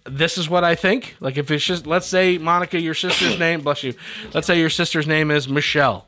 This 0.09 0.37
is 0.37 0.49
what 0.49 0.63
I 0.63 0.75
think. 0.75 1.15
Like, 1.19 1.37
if 1.37 1.51
it's 1.51 1.63
just, 1.63 1.85
let's 1.87 2.07
say, 2.07 2.37
Monica, 2.37 2.79
your 2.79 2.93
sister's 2.93 3.37
name, 3.45 3.61
bless 3.61 3.83
you. 3.83 3.93
Let's 4.33 4.47
say 4.47 4.59
your 4.59 4.69
sister's 4.69 5.07
name 5.07 5.31
is 5.31 5.47
Michelle. 5.47 6.07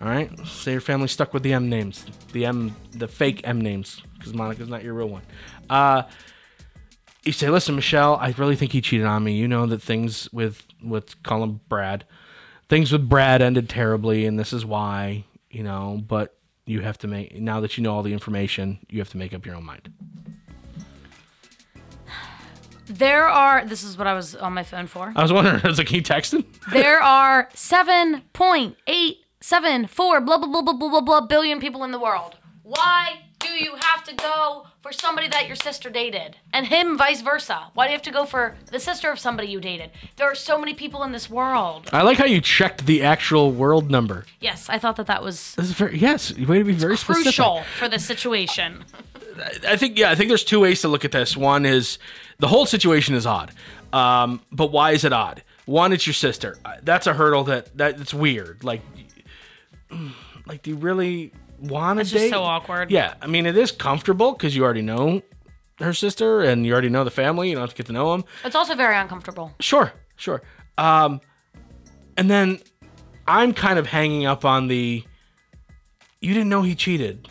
All 0.00 0.08
right? 0.08 0.30
Say 0.46 0.72
your 0.72 0.80
family's 0.80 1.12
stuck 1.12 1.32
with 1.32 1.42
the 1.42 1.52
M 1.52 1.68
names, 1.68 2.04
the 2.32 2.44
M, 2.46 2.76
the 2.92 3.08
fake 3.08 3.40
M 3.44 3.60
names, 3.60 4.02
because 4.14 4.34
Monica's 4.34 4.68
not 4.68 4.84
your 4.84 4.94
real 4.94 5.08
one. 5.08 5.22
Uh, 5.70 6.02
you 7.24 7.32
say, 7.32 7.50
listen, 7.50 7.74
Michelle, 7.74 8.16
I 8.16 8.34
really 8.38 8.56
think 8.56 8.72
he 8.72 8.80
cheated 8.80 9.06
on 9.06 9.24
me. 9.24 9.32
You 9.32 9.48
know 9.48 9.66
that 9.66 9.82
things 9.82 10.32
with 10.32 10.62
with 10.82 11.20
call 11.22 11.42
him 11.42 11.60
Brad, 11.68 12.04
things 12.68 12.92
with 12.92 13.08
Brad 13.08 13.42
ended 13.42 13.68
terribly, 13.68 14.26
and 14.26 14.38
this 14.38 14.52
is 14.52 14.64
why. 14.64 15.24
You 15.50 15.62
know, 15.62 16.02
but 16.06 16.36
you 16.66 16.80
have 16.82 16.98
to 16.98 17.08
make 17.08 17.34
now 17.34 17.60
that 17.60 17.76
you 17.76 17.82
know 17.82 17.94
all 17.94 18.02
the 18.02 18.12
information, 18.12 18.78
you 18.88 18.98
have 18.98 19.10
to 19.10 19.16
make 19.16 19.32
up 19.34 19.46
your 19.46 19.56
own 19.56 19.64
mind. 19.64 19.92
There 22.86 23.26
are. 23.28 23.64
This 23.64 23.82
is 23.82 23.96
what 23.98 24.06
I 24.06 24.14
was 24.14 24.34
on 24.36 24.52
my 24.54 24.62
phone 24.62 24.86
for. 24.86 25.12
I 25.14 25.22
was 25.22 25.32
wondering, 25.32 25.60
I 25.64 25.68
was 25.68 25.78
like, 25.78 25.88
he 25.88 26.00
texting? 26.02 26.44
There 26.72 27.00
are 27.02 27.48
7.874 27.54 30.26
blah, 30.26 30.38
blah, 30.38 30.38
blah, 30.38 30.62
blah, 30.62 30.72
blah, 30.72 30.88
blah, 30.88 31.00
blah 31.00 31.20
billion 31.22 31.58
people 31.60 31.82
in 31.84 31.90
the 31.92 31.98
world. 31.98 32.36
Why 32.62 33.20
do 33.38 33.48
you 33.48 33.76
have 33.76 34.02
to 34.04 34.14
go 34.14 34.66
for 34.82 34.92
somebody 34.92 35.28
that 35.28 35.46
your 35.46 35.56
sister 35.56 35.88
dated? 35.90 36.36
And 36.52 36.66
him 36.66 36.96
vice 36.98 37.20
versa. 37.20 37.70
Why 37.74 37.86
do 37.86 37.90
you 37.92 37.96
have 37.96 38.02
to 38.02 38.10
go 38.10 38.24
for 38.24 38.56
the 38.72 38.80
sister 38.80 39.10
of 39.10 39.18
somebody 39.20 39.48
you 39.48 39.60
dated? 39.60 39.90
There 40.16 40.26
are 40.26 40.34
so 40.34 40.58
many 40.58 40.74
people 40.74 41.02
in 41.04 41.12
this 41.12 41.30
world. 41.30 41.88
I 41.92 42.02
like 42.02 42.18
how 42.18 42.24
you 42.24 42.40
checked 42.40 42.86
the 42.86 43.02
actual 43.02 43.52
world 43.52 43.90
number. 43.90 44.24
Yes, 44.40 44.68
I 44.68 44.78
thought 44.78 44.96
that 44.96 45.06
that 45.06 45.22
was 45.22 45.54
This 45.54 45.66
is 45.66 45.72
very 45.72 45.98
yes. 45.98 46.32
You 46.36 46.46
way 46.46 46.58
to 46.58 46.64
be 46.64 46.72
very 46.72 46.96
specific. 46.96 47.24
crucial 47.24 47.62
for 47.78 47.88
the 47.88 47.98
situation. 48.00 48.84
I 49.68 49.76
think 49.76 49.98
yeah, 49.98 50.10
I 50.10 50.14
think 50.14 50.28
there's 50.28 50.44
two 50.44 50.60
ways 50.60 50.80
to 50.80 50.88
look 50.88 51.04
at 51.04 51.12
this. 51.12 51.36
One 51.36 51.66
is 51.66 51.98
the 52.38 52.48
whole 52.48 52.66
situation 52.66 53.14
is 53.14 53.26
odd, 53.26 53.52
um, 53.92 54.40
but 54.52 54.70
why 54.72 54.92
is 54.92 55.04
it 55.04 55.12
odd? 55.12 55.42
One, 55.64 55.92
it's 55.92 56.06
your 56.06 56.14
sister. 56.14 56.58
Uh, 56.64 56.74
That's 56.82 57.06
a 57.06 57.14
hurdle 57.14 57.44
that 57.44 57.76
that 57.78 58.00
it's 58.00 58.14
weird. 58.14 58.62
Like, 58.64 58.82
like 60.46 60.62
do 60.62 60.70
you 60.70 60.76
really 60.76 61.32
want 61.60 61.96
to 61.98 62.02
It's 62.02 62.10
date? 62.10 62.18
just 62.18 62.30
so 62.30 62.42
awkward. 62.42 62.90
Yeah, 62.90 63.14
I 63.22 63.26
mean 63.26 63.46
it 63.46 63.56
is 63.56 63.72
comfortable 63.72 64.32
because 64.32 64.54
you 64.54 64.64
already 64.64 64.82
know 64.82 65.22
her 65.78 65.92
sister 65.92 66.40
and 66.42 66.64
you 66.64 66.72
already 66.72 66.88
know 66.88 67.04
the 67.04 67.10
family. 67.10 67.48
You 67.48 67.54
don't 67.56 67.62
have 67.62 67.70
to 67.70 67.76
get 67.76 67.86
to 67.86 67.92
know 67.92 68.12
them. 68.12 68.24
It's 68.44 68.54
also 68.56 68.74
very 68.74 68.96
uncomfortable. 68.96 69.52
Sure, 69.60 69.92
sure. 70.16 70.42
Um, 70.78 71.20
and 72.16 72.30
then 72.30 72.60
I'm 73.26 73.52
kind 73.52 73.78
of 73.78 73.86
hanging 73.86 74.24
up 74.26 74.44
on 74.44 74.68
the 74.68 75.04
you 76.20 76.32
didn't 76.34 76.48
know 76.48 76.62
he 76.62 76.74
cheated, 76.74 77.28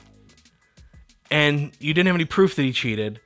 and 1.31 1.71
you 1.79 1.93
didn't 1.93 2.07
have 2.07 2.15
any 2.15 2.25
proof 2.25 2.55
that 2.55 2.63
he 2.63 2.71
cheated, 2.71 3.19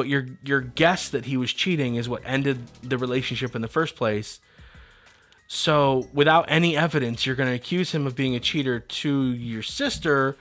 but 0.00 0.08
your 0.08 0.24
your 0.42 0.62
guess 0.62 1.10
that 1.10 1.26
he 1.26 1.36
was 1.36 1.52
cheating 1.52 1.96
is 1.96 2.08
what 2.08 2.22
ended 2.24 2.58
the 2.82 2.96
relationship 2.96 3.54
in 3.54 3.60
the 3.60 3.68
first 3.68 3.96
place. 3.96 4.40
So 5.46 6.08
without 6.14 6.46
any 6.48 6.74
evidence, 6.74 7.26
you're 7.26 7.36
going 7.36 7.50
to 7.50 7.54
accuse 7.54 7.92
him 7.92 8.06
of 8.06 8.16
being 8.16 8.34
a 8.34 8.40
cheater 8.40 8.80
to 8.80 9.24
your 9.32 9.62
sister. 9.62 10.38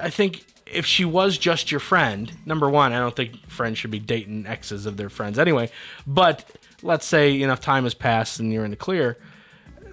I 0.00 0.08
think 0.08 0.46
if 0.64 0.86
she 0.86 1.04
was 1.04 1.36
just 1.36 1.70
your 1.70 1.78
friend, 1.78 2.32
number 2.46 2.70
one, 2.70 2.94
I 2.94 3.00
don't 3.00 3.14
think 3.14 3.46
friends 3.50 3.76
should 3.76 3.90
be 3.90 3.98
dating 3.98 4.46
exes 4.46 4.86
of 4.86 4.96
their 4.96 5.10
friends 5.10 5.38
anyway. 5.38 5.68
But 6.06 6.50
let's 6.82 7.04
say 7.04 7.38
enough 7.42 7.60
time 7.60 7.84
has 7.84 7.92
passed 7.92 8.40
and 8.40 8.50
you're 8.50 8.64
in 8.64 8.70
the 8.70 8.78
clear. 8.78 9.18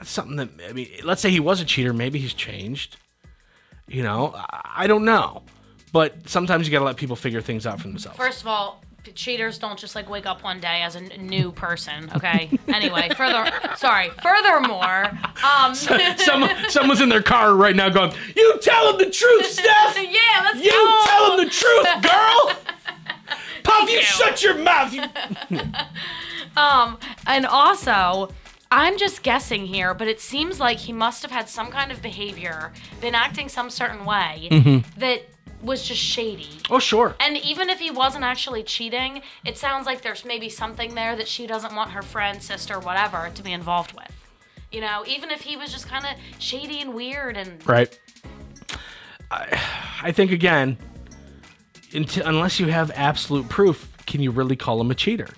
Something 0.02 0.38
that 0.38 0.50
I 0.70 0.72
mean, 0.72 0.88
let's 1.04 1.22
say 1.22 1.30
he 1.30 1.42
was 1.42 1.60
a 1.60 1.66
cheater, 1.66 1.92
maybe 1.92 2.20
he's 2.20 2.34
changed. 2.34 2.96
You 3.86 4.04
know, 4.04 4.32
I 4.34 4.84
I 4.84 4.88
don't 4.88 5.04
know. 5.04 5.44
But 5.92 6.30
sometimes 6.30 6.68
you 6.68 6.72
got 6.72 6.80
to 6.80 6.86
let 6.86 6.98
people 6.98 7.16
figure 7.16 7.42
things 7.42 7.66
out 7.68 7.82
for 7.82 7.88
themselves. 7.88 8.18
First 8.18 8.42
of 8.42 8.48
all, 8.48 8.82
cheaters 9.16 9.58
don't 9.58 9.78
just 9.80 9.94
like 9.96 10.10
wake 10.10 10.26
up 10.26 10.44
one 10.44 10.60
day 10.62 10.82
as 10.84 10.96
a 10.96 11.00
n- 11.00 11.28
new 11.28 11.52
person. 11.52 12.10
Okay. 12.16 12.50
anyway, 12.68 13.10
further. 13.18 13.52
Sorry. 13.76 14.10
Furthermore, 14.24 15.12
um. 15.44 15.76
Someone, 16.18 16.56
someone's 16.70 17.02
in 17.02 17.10
their 17.10 17.24
car 17.24 17.56
right 17.56 17.76
now 17.76 17.90
going, 17.90 18.14
"You 18.36 18.58
tell 18.62 18.92
him 18.92 19.00
the 19.00 19.10
truth, 19.12 19.46
Steph. 19.52 19.98
yeah, 19.98 20.42
let's 20.44 20.60
go! 20.60 20.64
You 20.64 20.72
go. 20.72 21.02
tell 21.06 21.32
him 21.38 21.46
the 21.46 21.52
truth, 21.52 22.02
girl. 22.04 22.56
Puff, 23.64 23.90
you 23.90 23.98
you. 23.98 24.02
shut 24.04 24.42
your 24.44 24.58
mouth. 24.58 24.94
You- 24.94 25.62
Um, 26.58 26.98
and 27.28 27.46
also, 27.46 28.30
I'm 28.72 28.98
just 28.98 29.24
guessing 29.24 29.66
here, 29.68 29.94
but 29.94 30.08
it 30.08 30.20
seems 30.20 30.60
like 30.60 30.78
he 30.80 30.92
must 30.94 31.22
have 31.22 31.32
had 31.32 31.48
some 31.48 31.68
kind 31.68 31.92
of 31.92 32.02
behavior, 32.02 32.72
been 33.00 33.16
acting 33.16 33.48
some 33.50 33.70
certain 33.70 34.04
way 34.06 34.48
Mm-hmm. 34.52 35.00
that 35.00 35.22
was 35.64 35.88
just 35.88 36.02
shady. 36.02 36.50
Oh, 36.70 36.80
sure. 36.80 37.16
And 37.20 37.38
even 37.38 37.70
if 37.70 37.80
he 37.80 37.92
wasn't 37.92 38.24
actually 38.24 38.64
cheating, 38.64 39.22
it 39.46 39.58
sounds 39.58 39.86
like 39.86 40.02
there's 40.02 40.26
maybe 40.26 40.50
something 40.50 40.96
there 40.96 41.16
that 41.16 41.28
she 41.28 41.48
doesn't 41.48 41.76
want 41.76 41.92
her 41.92 42.02
friend, 42.02 42.42
sister, 42.42 42.80
whatever, 42.80 43.32
to 43.34 43.44
be 43.44 43.52
involved 43.52 43.94
with. 43.94 44.12
You 44.72 44.82
know, 44.82 45.04
even 45.08 45.32
if 45.32 45.42
he 45.42 45.58
was 45.58 45.72
just 45.72 45.88
kind 45.88 46.06
of 46.06 46.12
shady 46.40 46.80
and 46.80 46.94
weird 46.94 47.38
and 47.38 47.66
Right. 47.68 47.98
I, 49.30 49.62
I 50.04 50.12
think 50.12 50.32
again, 50.32 50.78
until, 51.94 52.26
unless 52.28 52.60
you 52.60 52.68
have 52.68 52.92
absolute 52.96 53.50
proof, 53.50 53.92
can 54.06 54.22
you 54.22 54.32
really 54.32 54.56
call 54.56 54.80
him 54.80 54.92
a 54.92 54.96
cheater? 54.96 55.30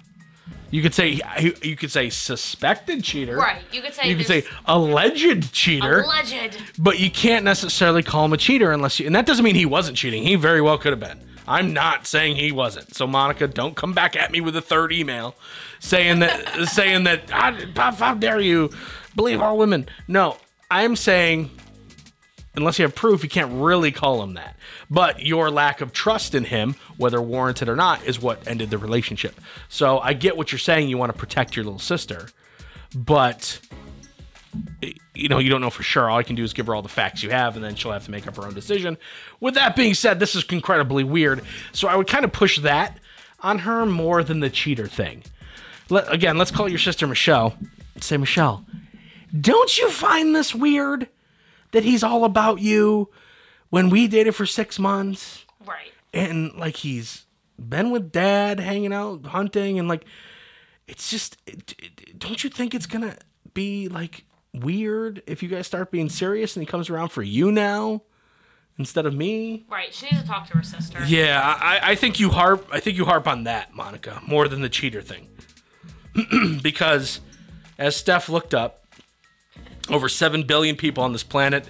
You 0.73 0.81
could 0.81 0.95
say 0.95 1.21
you 1.61 1.75
could 1.75 1.91
say 1.91 2.09
suspected 2.09 3.03
cheater. 3.03 3.37
right, 3.37 3.61
you 3.71 3.83
could 3.83 3.93
say 3.93 4.09
You 4.09 4.15
could 4.15 4.25
say 4.25 4.43
alleged 4.65 5.53
cheater. 5.53 6.01
alleged. 6.01 6.57
but 6.79 6.97
you 6.97 7.11
can't 7.11 7.45
necessarily 7.45 8.01
call 8.01 8.25
him 8.25 8.33
a 8.33 8.37
cheater 8.37 8.71
unless 8.71 8.99
you 8.99 9.05
and 9.05 9.13
that 9.15 9.27
doesn't 9.27 9.45
mean 9.45 9.53
he 9.53 9.67
wasn't 9.67 9.95
cheating 9.95 10.23
he 10.23 10.33
very 10.33 10.61
well 10.61 10.79
could 10.79 10.91
have 10.91 10.99
been 10.99 11.19
i'm 11.47 11.73
not 11.73 12.07
saying 12.07 12.35
he 12.37 12.51
wasn't 12.51 12.91
so 12.95 13.05
monica 13.05 13.47
don't 13.47 13.75
come 13.75 13.93
back 13.93 14.15
at 14.15 14.31
me 14.31 14.41
with 14.41 14.55
a 14.55 14.61
third 14.61 14.91
email 14.91 15.35
saying 15.79 16.17
that 16.19 16.67
saying 16.69 17.03
that 17.03 17.29
how, 17.29 17.91
how 17.91 18.15
dare 18.15 18.39
you 18.39 18.71
believe 19.15 19.41
all 19.41 19.57
women 19.59 19.85
no 20.07 20.37
i'm 20.71 20.95
saying 20.95 21.51
unless 22.55 22.77
you 22.79 22.83
have 22.83 22.95
proof 22.95 23.23
you 23.23 23.29
can't 23.29 23.51
really 23.53 23.91
call 23.91 24.21
him 24.23 24.33
that 24.33 24.55
but 24.89 25.21
your 25.25 25.49
lack 25.49 25.81
of 25.81 25.91
trust 25.91 26.35
in 26.35 26.43
him 26.43 26.75
whether 26.97 27.21
warranted 27.21 27.69
or 27.69 27.75
not 27.75 28.03
is 28.05 28.21
what 28.21 28.47
ended 28.47 28.69
the 28.69 28.77
relationship 28.77 29.39
so 29.69 29.99
i 29.99 30.13
get 30.13 30.37
what 30.37 30.51
you're 30.51 30.59
saying 30.59 30.89
you 30.89 30.97
want 30.97 31.11
to 31.11 31.17
protect 31.17 31.55
your 31.55 31.65
little 31.65 31.79
sister 31.79 32.29
but 32.95 33.59
you 35.15 35.29
know, 35.29 35.39
you 35.39 35.49
don't 35.49 35.61
know 35.61 35.69
for 35.69 35.83
sure. 35.83 36.09
All 36.09 36.19
you 36.19 36.25
can 36.25 36.35
do 36.35 36.43
is 36.43 36.53
give 36.53 36.67
her 36.67 36.75
all 36.75 36.81
the 36.81 36.89
facts 36.89 37.23
you 37.23 37.29
have, 37.29 37.55
and 37.55 37.63
then 37.63 37.75
she'll 37.75 37.91
have 37.91 38.05
to 38.05 38.11
make 38.11 38.27
up 38.27 38.35
her 38.35 38.45
own 38.45 38.53
decision. 38.53 38.97
With 39.39 39.55
that 39.55 39.75
being 39.75 39.93
said, 39.93 40.19
this 40.19 40.35
is 40.35 40.43
incredibly 40.49 41.03
weird. 41.03 41.43
So 41.71 41.87
I 41.87 41.95
would 41.95 42.07
kind 42.07 42.25
of 42.25 42.31
push 42.31 42.59
that 42.59 42.97
on 43.41 43.59
her 43.59 43.85
more 43.85 44.23
than 44.23 44.39
the 44.39 44.49
cheater 44.49 44.87
thing. 44.87 45.23
Let, 45.89 46.11
again, 46.11 46.37
let's 46.37 46.51
call 46.51 46.69
your 46.69 46.79
sister 46.79 47.05
Michelle. 47.07 47.55
Say, 47.99 48.17
Michelle, 48.17 48.65
don't 49.39 49.77
you 49.77 49.89
find 49.89 50.35
this 50.35 50.55
weird 50.55 51.07
that 51.73 51.83
he's 51.83 52.01
all 52.03 52.23
about 52.25 52.59
you 52.61 53.09
when 53.69 53.89
we 53.89 54.07
dated 54.07 54.33
for 54.35 54.45
six 54.45 54.79
months? 54.79 55.45
Right. 55.65 55.91
and 56.13 56.53
like 56.53 56.77
he's 56.77 57.25
been 57.59 57.91
with 57.91 58.11
dad 58.11 58.59
hanging 58.59 58.91
out 58.93 59.25
hunting 59.27 59.77
and 59.79 59.87
like 59.87 60.05
it's 60.87 61.09
just 61.11 61.37
it, 61.45 61.73
it- 61.79 62.19
don't 62.19 62.43
you 62.43 62.49
think 62.49 62.73
it's 62.75 62.85
gonna 62.85 63.15
be 63.53 63.87
like 63.89 64.23
weird 64.53 65.21
if 65.27 65.41
you 65.43 65.49
guys 65.49 65.65
start 65.67 65.89
being 65.91 66.09
serious 66.09 66.55
and 66.55 66.61
he 66.61 66.67
comes 66.67 66.89
around 66.89 67.09
for 67.09 67.21
you 67.23 67.51
now 67.51 68.01
instead 68.77 69.05
of 69.05 69.13
me 69.15 69.65
Right. 69.69 69.93
She 69.93 70.05
needs 70.07 70.21
to 70.21 70.27
talk 70.27 70.47
to 70.47 70.57
her 70.57 70.63
sister. 70.63 70.99
yeah 71.05 71.41
i, 71.59 71.91
I 71.91 71.95
think 71.95 72.19
you 72.19 72.29
harp 72.29 72.67
i 72.71 72.79
think 72.79 72.97
you 72.97 73.05
harp 73.05 73.27
on 73.27 73.45
that 73.45 73.73
monica 73.73 74.21
more 74.27 74.47
than 74.47 74.61
the 74.61 74.69
cheater 74.69 75.01
thing 75.01 75.27
because 76.61 77.21
as 77.77 77.95
steph 77.95 78.29
looked 78.29 78.53
up 78.53 78.82
over 79.89 80.07
7 80.09 80.43
billion 80.43 80.75
people 80.75 81.03
on 81.03 81.11
this 81.13 81.23
planet 81.23 81.67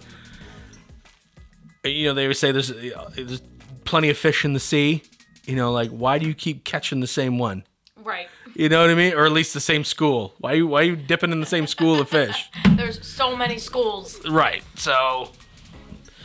you 1.83 2.05
know 2.07 2.13
they 2.13 2.27
would 2.27 2.37
say 2.37 2.51
there's, 2.51 2.69
there's 3.15 3.41
plenty 3.85 4.09
of 4.09 4.17
fish 4.17 4.45
in 4.45 4.53
the 4.53 4.59
sea 4.59 5.03
you 5.45 5.55
know 5.55 5.71
like 5.71 5.89
why 5.89 6.17
do 6.17 6.25
you 6.27 6.33
keep 6.33 6.63
catching 6.63 6.99
the 6.99 7.07
same 7.07 7.37
one 7.37 7.63
Right. 7.97 8.27
you 8.53 8.67
know 8.67 8.81
what 8.81 8.89
I 8.89 8.95
mean? 8.95 9.13
Or 9.13 9.25
at 9.25 9.31
least 9.31 9.53
the 9.53 9.61
same 9.61 9.85
school. 9.85 10.33
Why 10.39 10.53
you 10.53 10.67
why 10.67 10.81
you 10.81 10.97
dipping 10.97 11.31
in 11.31 11.39
the 11.39 11.45
same 11.45 11.67
school 11.67 12.01
of 12.01 12.09
fish? 12.09 12.49
There's 12.75 13.05
so 13.07 13.33
many 13.33 13.57
schools. 13.57 14.19
right. 14.27 14.61
So 14.75 15.31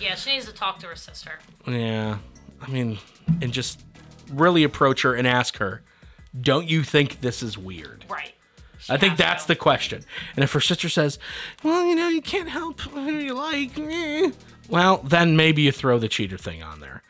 Yeah, 0.00 0.16
she 0.16 0.32
needs 0.32 0.46
to 0.46 0.52
talk 0.52 0.80
to 0.80 0.88
her 0.88 0.96
sister. 0.96 1.38
yeah, 1.68 2.18
I 2.60 2.68
mean, 2.68 2.98
and 3.40 3.52
just 3.52 3.84
really 4.32 4.64
approach 4.64 5.02
her 5.02 5.14
and 5.14 5.24
ask 5.24 5.58
her, 5.58 5.82
"Don't 6.40 6.68
you 6.68 6.82
think 6.82 7.20
this 7.20 7.44
is 7.44 7.56
weird?" 7.56 8.04
Right. 8.08 8.32
I 8.88 8.96
think 8.96 9.16
that's 9.16 9.44
the 9.44 9.56
question. 9.56 10.04
And 10.36 10.42
if 10.42 10.52
her 10.52 10.60
sister 10.60 10.88
says, 10.88 11.18
"Well, 11.62 11.84
you 11.84 11.94
know, 11.94 12.08
you 12.08 12.22
can't 12.22 12.48
help 12.48 12.80
who 12.80 13.10
you 13.10 13.34
like," 13.34 13.78
eh," 13.78 14.30
well, 14.68 14.98
then 14.98 15.36
maybe 15.36 15.62
you 15.62 15.72
throw 15.72 15.98
the 15.98 16.08
cheater 16.08 16.38
thing 16.38 16.62
on 16.62 16.80
there. 16.80 17.02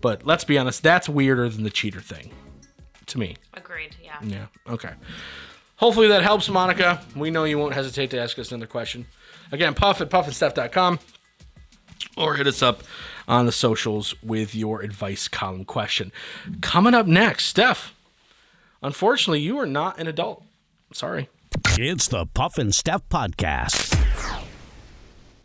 But 0.00 0.24
let's 0.26 0.44
be 0.44 0.58
honest, 0.58 0.82
that's 0.82 1.08
weirder 1.08 1.48
than 1.48 1.64
the 1.64 1.70
cheater 1.70 2.00
thing, 2.00 2.30
to 3.06 3.18
me. 3.18 3.36
Agreed. 3.54 3.96
Yeah. 4.02 4.18
Yeah. 4.22 4.46
Okay. 4.68 4.92
Hopefully 5.76 6.08
that 6.08 6.22
helps, 6.22 6.48
Monica. 6.48 7.04
We 7.14 7.30
know 7.30 7.44
you 7.44 7.58
won't 7.58 7.74
hesitate 7.74 8.10
to 8.10 8.20
ask 8.20 8.38
us 8.38 8.50
another 8.50 8.66
question. 8.66 9.06
Again, 9.52 9.74
puff 9.74 10.00
at 10.00 10.10
puffandstuff.com 10.10 10.98
or 12.16 12.34
hit 12.34 12.46
us 12.46 12.62
up 12.62 12.82
on 13.28 13.46
the 13.46 13.52
socials 13.52 14.14
with 14.22 14.54
your 14.54 14.82
advice 14.82 15.28
column 15.28 15.64
question. 15.64 16.10
Coming 16.60 16.94
up 16.94 17.06
next, 17.06 17.46
Steph. 17.46 17.94
Unfortunately, 18.82 19.40
you 19.40 19.58
are 19.58 19.66
not 19.66 19.98
an 19.98 20.06
adult. 20.06 20.42
Sorry. 20.92 21.28
It's 21.78 22.08
the 22.08 22.26
Puff 22.26 22.58
and 22.58 22.74
Steph 22.74 23.08
Podcast. 23.08 23.97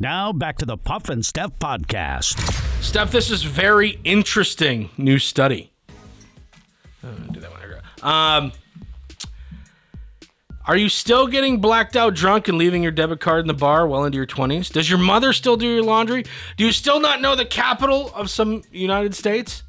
Now 0.00 0.32
back 0.32 0.58
to 0.58 0.64
the 0.64 0.76
Puff 0.76 1.08
and 1.08 1.24
Steph 1.24 1.58
Podcast. 1.58 2.38
Steph, 2.82 3.12
this 3.12 3.30
is 3.30 3.42
very 3.42 4.00
interesting 4.04 4.90
new 4.96 5.18
study. 5.18 5.72
Uh, 7.04 7.08
do 7.30 7.40
that 7.40 7.50
one. 7.50 7.60
Um, 8.02 8.52
Are 10.66 10.76
you 10.76 10.88
still 10.88 11.26
getting 11.26 11.60
blacked 11.60 11.96
out 11.96 12.14
drunk 12.14 12.48
and 12.48 12.56
leaving 12.56 12.82
your 12.82 12.92
debit 12.92 13.20
card 13.20 13.40
in 13.40 13.46
the 13.46 13.54
bar 13.54 13.86
well 13.86 14.04
into 14.04 14.16
your 14.16 14.26
20s? 14.26 14.72
Does 14.72 14.88
your 14.88 14.98
mother 14.98 15.32
still 15.32 15.56
do 15.56 15.66
your 15.66 15.82
laundry? 15.82 16.24
Do 16.56 16.64
you 16.64 16.72
still 16.72 17.00
not 17.00 17.20
know 17.20 17.34
the 17.34 17.44
capital 17.44 18.12
of 18.14 18.30
some 18.30 18.62
United 18.70 19.14
States? 19.14 19.62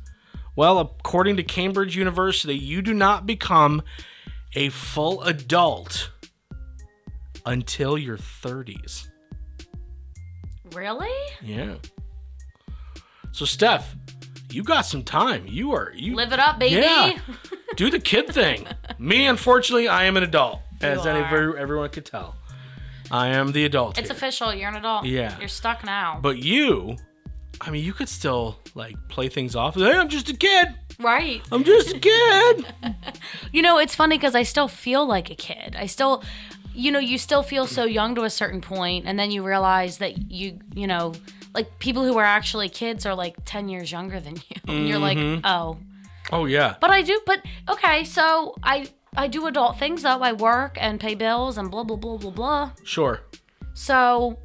Well, 0.56 0.80
according 0.80 1.38
to 1.38 1.44
Cambridge 1.44 1.96
University, 1.96 2.56
you 2.56 2.82
do 2.82 2.94
not 2.94 3.26
become 3.26 3.82
a 4.54 4.70
full 4.70 5.22
adult 5.24 6.12
until 7.46 7.98
your 7.98 8.18
30s. 8.18 9.08
Really? 10.74 11.10
Yeah. 11.42 11.76
So 13.32 13.46
Steph, 13.46 13.96
you 14.52 14.64
got 14.64 14.82
some 14.82 15.04
time. 15.04 15.46
You 15.48 15.72
are 15.74 15.92
you 15.96 16.16
Live 16.16 16.34
it 16.34 16.40
up, 16.40 16.60
baby. 16.60 16.76
Yeah. 16.82 17.18
Do 17.78 17.90
the 17.90 18.00
kid 18.00 18.28
thing. 18.28 18.68
Me, 19.00 19.28
unfortunately, 19.28 19.88
I 19.88 20.04
am 20.04 20.18
an 20.18 20.24
adult, 20.24 20.60
as 20.82 21.06
any 21.06 21.20
everyone 21.22 21.90
could 21.90 22.06
tell. 22.06 22.36
I 23.10 23.28
am 23.28 23.52
the 23.52 23.66
adult. 23.66 23.98
It's 23.98 24.10
here. 24.10 24.16
official. 24.16 24.54
You're 24.54 24.70
an 24.70 24.76
adult. 24.76 25.06
Yeah. 25.06 25.38
You're 25.40 25.48
stuck 25.48 25.84
now. 25.86 26.20
But 26.22 26.38
you, 26.40 26.98
I 27.60 27.70
mean, 27.72 27.84
you 27.84 27.94
could 27.94 28.10
still 28.10 28.58
like 28.76 28.96
play 29.10 29.30
things 29.30 29.56
off. 29.56 29.76
Hey, 29.76 29.98
I'm 29.98 30.10
just 30.10 30.30
a 30.30 30.36
kid. 30.36 30.70
right. 31.00 31.42
I'm 31.52 31.64
just 31.64 31.94
a 31.96 32.00
kid. 32.00 32.66
You 33.54 33.62
know, 33.62 33.80
it's 33.80 33.94
funny 33.94 34.18
because 34.18 34.34
I 34.34 34.44
still 34.44 34.70
feel 34.70 35.06
like 35.06 35.30
a 35.30 35.36
kid. 35.36 35.76
I 35.78 35.86
still, 35.86 36.24
you 36.82 36.92
know, 36.92 37.00
you 37.00 37.18
still 37.18 37.44
feel 37.44 37.68
so 37.68 37.86
young 37.86 38.16
to 38.16 38.24
a 38.24 38.30
certain 38.30 38.60
point, 38.60 39.06
and 39.06 39.18
then 39.20 39.30
you 39.30 39.46
realize 39.46 40.00
that 40.00 40.32
you, 40.32 40.60
you 40.74 40.88
know, 40.88 41.14
like 41.54 41.78
people 41.80 42.04
who 42.04 42.18
are 42.18 42.26
actually 42.26 42.70
kids 42.70 43.06
are 43.06 43.14
like 43.14 43.36
10 43.46 43.70
years 43.70 43.92
younger 43.92 44.20
than 44.20 44.36
you. 44.36 44.58
And 44.68 44.88
you're 44.88 45.00
like, 45.00 45.18
mm-hmm. 45.18 45.46
oh. 45.46 45.78
oh 46.32 46.46
yeah. 46.46 46.76
But 46.82 46.90
I 46.90 47.02
do, 47.02 47.20
but 47.26 47.42
okay, 47.70 48.04
so 48.04 48.56
I. 48.64 48.90
I 49.14 49.28
do 49.28 49.46
adult 49.46 49.78
things 49.78 50.04
though. 50.04 50.22
I 50.22 50.32
work 50.32 50.78
and 50.80 50.98
pay 50.98 51.16
bills 51.16 51.58
and 51.58 51.70
blah 51.70 51.84
blah 51.84 51.98
blah 51.98 52.16
blah 52.16 52.32
blah. 52.32 52.72
Sure. 52.86 53.20
So, 53.74 54.40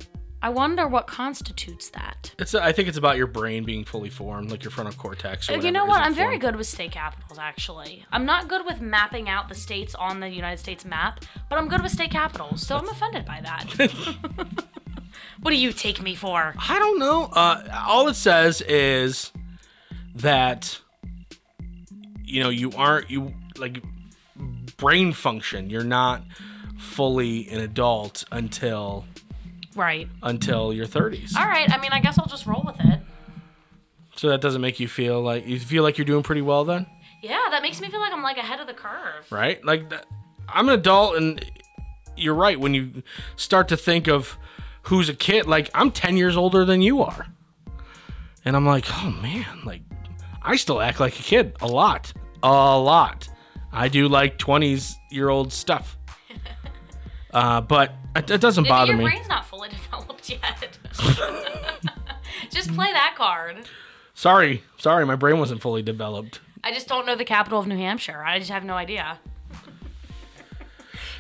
I 0.47 0.49
wonder 0.49 0.87
what 0.87 1.09
constitutes 1.09 1.91
that. 1.91 2.33
It's. 2.39 2.55
I 2.55 2.71
think 2.71 2.87
it's 2.87 2.97
about 2.97 3.17
your 3.17 3.27
brain 3.27 3.65
being 3.65 3.83
fully 3.83 4.11
formed, 4.11 4.49
like 4.53 4.63
your 4.63 4.71
frontal 4.71 4.95
cortex. 4.95 5.51
Or 5.51 5.59
you 5.59 5.73
know 5.73 5.85
what? 5.85 6.03
I'm 6.03 6.15
very 6.15 6.35
formed. 6.35 6.41
good 6.43 6.57
with 6.57 6.69
state 6.69 6.93
capitals, 6.93 7.37
actually. 7.37 8.07
I'm 8.13 8.25
not 8.25 8.47
good 8.47 8.65
with 8.65 8.81
mapping 8.81 9.29
out 9.29 9.49
the 9.49 9.57
states 9.57 9.97
on 9.97 10.21
the 10.21 10.29
United 10.29 10.59
States 10.59 10.85
map, 10.85 11.25
but 11.51 11.59
I'm 11.59 11.67
good 11.67 11.83
with 11.83 11.91
state 11.91 12.13
capitals, 12.13 12.65
so 12.65 12.77
I'm 12.77 12.89
offended 12.89 13.25
by 13.25 13.41
that. 13.41 13.65
what 15.41 15.51
do 15.51 15.57
you 15.57 15.73
take 15.73 16.01
me 16.01 16.15
for? 16.15 16.55
I 16.57 16.79
don't 16.79 17.01
know. 17.01 17.25
Uh, 17.25 17.65
all 17.85 18.07
it 18.07 18.15
says 18.15 18.61
is 18.61 19.33
that 20.15 20.81
you 22.23 22.41
know 22.41 22.51
you 22.51 22.71
aren't 22.77 23.11
you 23.11 23.35
like 23.59 23.83
brain 24.77 25.13
function. 25.13 25.71
You're 25.71 25.83
not 25.83 26.23
fully 26.79 27.49
an 27.49 27.59
adult 27.59 28.25
until 28.31 29.07
Right. 29.77 30.09
until 30.23 30.73
your 30.73 30.87
30s. 30.87 31.37
All 31.37 31.47
right. 31.47 31.71
I 31.71 31.79
mean, 31.79 31.93
I 31.93 32.01
guess 32.01 32.19
I'll 32.19 32.27
just 32.27 32.47
roll 32.47 32.63
with 32.67 32.77
it. 32.81 32.99
So 34.17 34.31
that 34.31 34.41
doesn't 34.41 34.63
make 34.63 34.81
you 34.81 34.89
feel 34.89 35.21
like 35.21 35.47
you 35.47 35.61
feel 35.61 35.83
like 35.83 35.99
you're 35.99 36.07
doing 36.07 36.23
pretty 36.23 36.41
well 36.41 36.65
then, 36.65 36.87
Yeah, 37.23 37.49
that 37.51 37.61
makes 37.61 37.81
me 37.83 37.91
feel 37.91 38.01
like 38.01 38.13
I'm 38.15 38.23
like 38.23 38.39
ahead 38.39 38.61
of 38.61 38.67
the 38.67 38.73
curve. 38.73 39.31
right? 39.31 39.63
Like 39.65 39.91
that, 39.91 40.07
I'm 40.49 40.69
an 40.71 40.75
adult, 40.79 41.17
and 41.19 41.45
you're 42.17 42.35
right 42.35 42.59
when 42.59 42.73
you 42.73 43.03
start 43.37 43.69
to 43.69 43.77
think 43.77 44.09
of 44.09 44.39
who's 44.85 45.11
a 45.11 45.15
kid. 45.15 45.45
Like 45.47 45.71
I'm 45.75 45.91
10 45.91 46.17
years 46.17 46.35
older 46.35 46.65
than 46.65 46.81
you 46.81 47.03
are, 47.03 47.27
and 48.47 48.57
I'm 48.57 48.65
like, 48.65 48.87
oh 49.05 49.11
man, 49.11 49.45
like 49.67 49.83
I 50.43 50.57
still 50.57 50.81
act 50.81 50.99
like 50.99 51.21
a 51.21 51.23
kid 51.23 51.55
a 51.61 51.67
lot, 51.67 52.15
a 52.43 52.49
lot. 52.79 53.29
I 53.71 53.89
do 53.89 54.09
like 54.09 54.39
20s 54.39 54.95
year 55.11 55.29
old 55.29 55.53
stuff, 55.53 55.96
uh, 57.37 57.61
but 57.61 57.93
it, 58.17 58.31
it 58.31 58.41
doesn't 58.41 58.67
bother 58.67 58.93
your 58.93 58.99
me. 58.99 59.05
brain's 59.05 59.29
not 59.29 59.45
fully 59.45 59.69
developed 59.91 60.31
yet. 60.31 60.79
just 62.51 62.73
play 62.75 62.91
that 62.93 63.15
card. 63.17 63.69
Sorry, 64.15 64.63
sorry, 64.79 65.05
my 65.05 65.17
brain 65.17 65.39
wasn't 65.39 65.61
fully 65.61 65.83
developed. 65.83 66.41
I 66.65 66.73
just 66.73 66.89
don't 66.89 67.05
know 67.05 67.15
the 67.15 67.27
capital 67.27 67.59
of 67.61 67.67
New 67.67 67.77
Hampshire. 67.77 68.25
I 68.27 68.39
just 68.39 68.51
have 68.51 68.65
no 68.65 68.73
idea. 68.73 69.19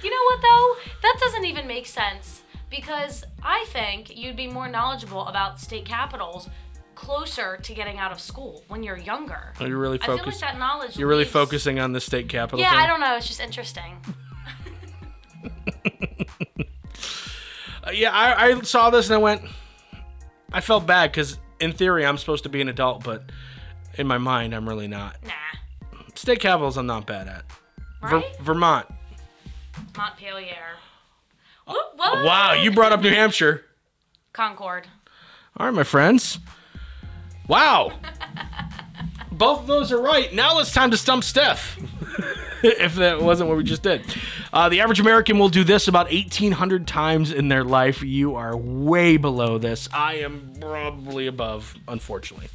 you 0.02 0.10
know 0.10 0.22
what 0.24 0.40
though? 0.40 0.76
That 1.02 1.18
doesn't 1.20 1.44
even 1.44 1.66
make 1.66 1.86
sense 1.86 2.42
because 2.70 3.22
I 3.42 3.66
think 3.68 4.16
you'd 4.16 4.36
be 4.36 4.46
more 4.46 4.68
knowledgeable 4.68 5.26
about 5.26 5.60
state 5.60 5.84
capitals 5.84 6.48
closer 6.94 7.58
to 7.58 7.74
getting 7.74 7.98
out 7.98 8.10
of 8.10 8.18
school 8.20 8.64
when 8.68 8.82
you're 8.82 8.96
younger. 8.96 9.52
Are 9.60 9.68
you 9.68 9.76
really 9.76 10.00
I 10.00 10.06
feel 10.06 10.14
like 10.14 10.24
focused? 10.24 10.40
that 10.40 10.58
knowledge. 10.58 10.96
You're 10.98 11.08
really 11.08 11.26
focusing 11.26 11.78
on 11.78 11.92
the 11.92 12.00
state 12.00 12.30
capital. 12.30 12.58
Yeah, 12.58 12.70
thing? 12.70 12.78
I 12.78 12.86
don't 12.86 13.00
know. 13.00 13.16
It's 13.16 13.28
just 13.28 13.40
interesting. 13.40 13.98
Yeah, 17.92 18.10
I, 18.10 18.48
I 18.48 18.60
saw 18.62 18.90
this 18.90 19.06
and 19.06 19.14
I 19.14 19.18
went. 19.18 19.42
I 20.52 20.60
felt 20.60 20.86
bad 20.86 21.12
because 21.12 21.38
in 21.60 21.72
theory 21.72 22.04
I'm 22.04 22.18
supposed 22.18 22.42
to 22.42 22.48
be 22.48 22.60
an 22.60 22.68
adult, 22.68 23.04
but 23.04 23.30
in 23.96 24.08
my 24.08 24.18
mind 24.18 24.54
I'm 24.54 24.68
really 24.68 24.88
not. 24.88 25.16
Nah. 25.24 25.30
State 26.16 26.40
capitals 26.40 26.76
I'm 26.76 26.86
not 26.86 27.06
bad 27.06 27.28
at. 27.28 27.44
Ver- 28.02 28.16
Right? 28.16 28.36
Vermont. 28.40 28.86
Montpelier. 29.96 30.56
What? 31.64 31.92
what? 31.96 32.24
Wow, 32.24 32.52
you 32.54 32.72
brought 32.72 32.92
up 32.92 33.00
New 33.02 33.10
Hampshire. 33.10 33.64
Concord. 34.32 34.86
All 35.56 35.66
right, 35.66 35.74
my 35.74 35.84
friends. 35.84 36.38
Wow. 37.48 37.92
Both 39.32 39.60
of 39.60 39.66
those 39.66 39.92
are 39.92 40.00
right. 40.00 40.32
Now 40.32 40.58
it's 40.58 40.72
time 40.72 40.90
to 40.90 40.96
stump 40.96 41.24
Steph. 41.24 41.78
if 42.62 42.94
that 42.96 43.20
wasn't 43.20 43.48
what 43.48 43.58
we 43.58 43.64
just 43.64 43.82
did. 43.82 44.02
Uh, 44.52 44.68
the 44.68 44.80
average 44.80 45.00
American 45.00 45.38
will 45.38 45.48
do 45.48 45.64
this 45.64 45.88
about 45.88 46.10
1,800 46.10 46.86
times 46.86 47.32
in 47.32 47.48
their 47.48 47.64
life. 47.64 48.02
You 48.02 48.36
are 48.36 48.56
way 48.56 49.16
below 49.16 49.58
this. 49.58 49.88
I 49.92 50.14
am 50.14 50.52
probably 50.60 51.26
above, 51.26 51.74
unfortunately. 51.88 52.48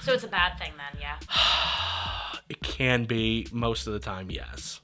So 0.00 0.12
it's 0.12 0.24
a 0.24 0.28
bad 0.28 0.58
thing 0.58 0.72
then, 0.76 1.00
yeah. 1.00 1.16
It 2.48 2.60
can 2.62 3.04
be 3.04 3.46
most 3.52 3.86
of 3.86 3.92
the 3.92 4.00
time, 4.00 4.28
yes. 4.28 4.80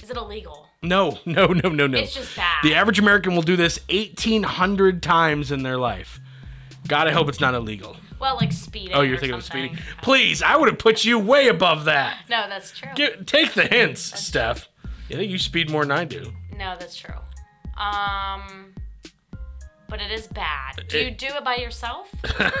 Is 0.00 0.10
it 0.10 0.16
illegal? 0.16 0.68
No, 0.80 1.18
no, 1.26 1.46
no, 1.46 1.68
no, 1.70 1.88
no. 1.88 1.98
It's 1.98 2.14
just 2.14 2.36
bad. 2.36 2.62
The 2.62 2.76
average 2.76 3.00
American 3.00 3.34
will 3.34 3.42
do 3.42 3.56
this 3.56 3.80
1,800 3.90 5.02
times 5.02 5.50
in 5.50 5.64
their 5.64 5.76
life. 5.78 6.20
God, 6.86 7.08
I 7.08 7.12
hope 7.12 7.28
it's 7.28 7.40
not 7.40 7.54
illegal. 7.54 7.96
Well, 8.20 8.36
like 8.36 8.52
speeding. 8.52 8.94
Oh, 8.94 9.00
you're 9.02 9.18
thinking 9.18 9.36
of 9.36 9.44
speeding? 9.44 9.78
Please, 10.02 10.42
I 10.42 10.56
would 10.56 10.68
have 10.68 10.78
put 10.78 11.04
you 11.04 11.18
way 11.18 11.48
above 11.48 11.84
that. 11.86 12.18
No, 12.28 12.46
that's 12.48 12.72
true. 12.72 12.90
Get, 12.94 13.26
take 13.26 13.54
the 13.54 13.64
hints, 13.66 14.00
Steph. 14.00 14.68
You 15.08 15.16
think 15.16 15.30
you 15.30 15.38
speed 15.38 15.70
more 15.70 15.82
than 15.82 15.92
I 15.92 16.04
do. 16.04 16.32
No, 16.56 16.74
that's 16.78 16.96
true. 16.96 17.14
Um, 17.76 18.74
but 19.88 20.00
it 20.00 20.10
is 20.10 20.26
bad. 20.26 20.84
Do 20.88 20.98
you 20.98 21.10
do 21.10 21.26
it 21.26 21.44
by 21.44 21.56
yourself? 21.56 22.10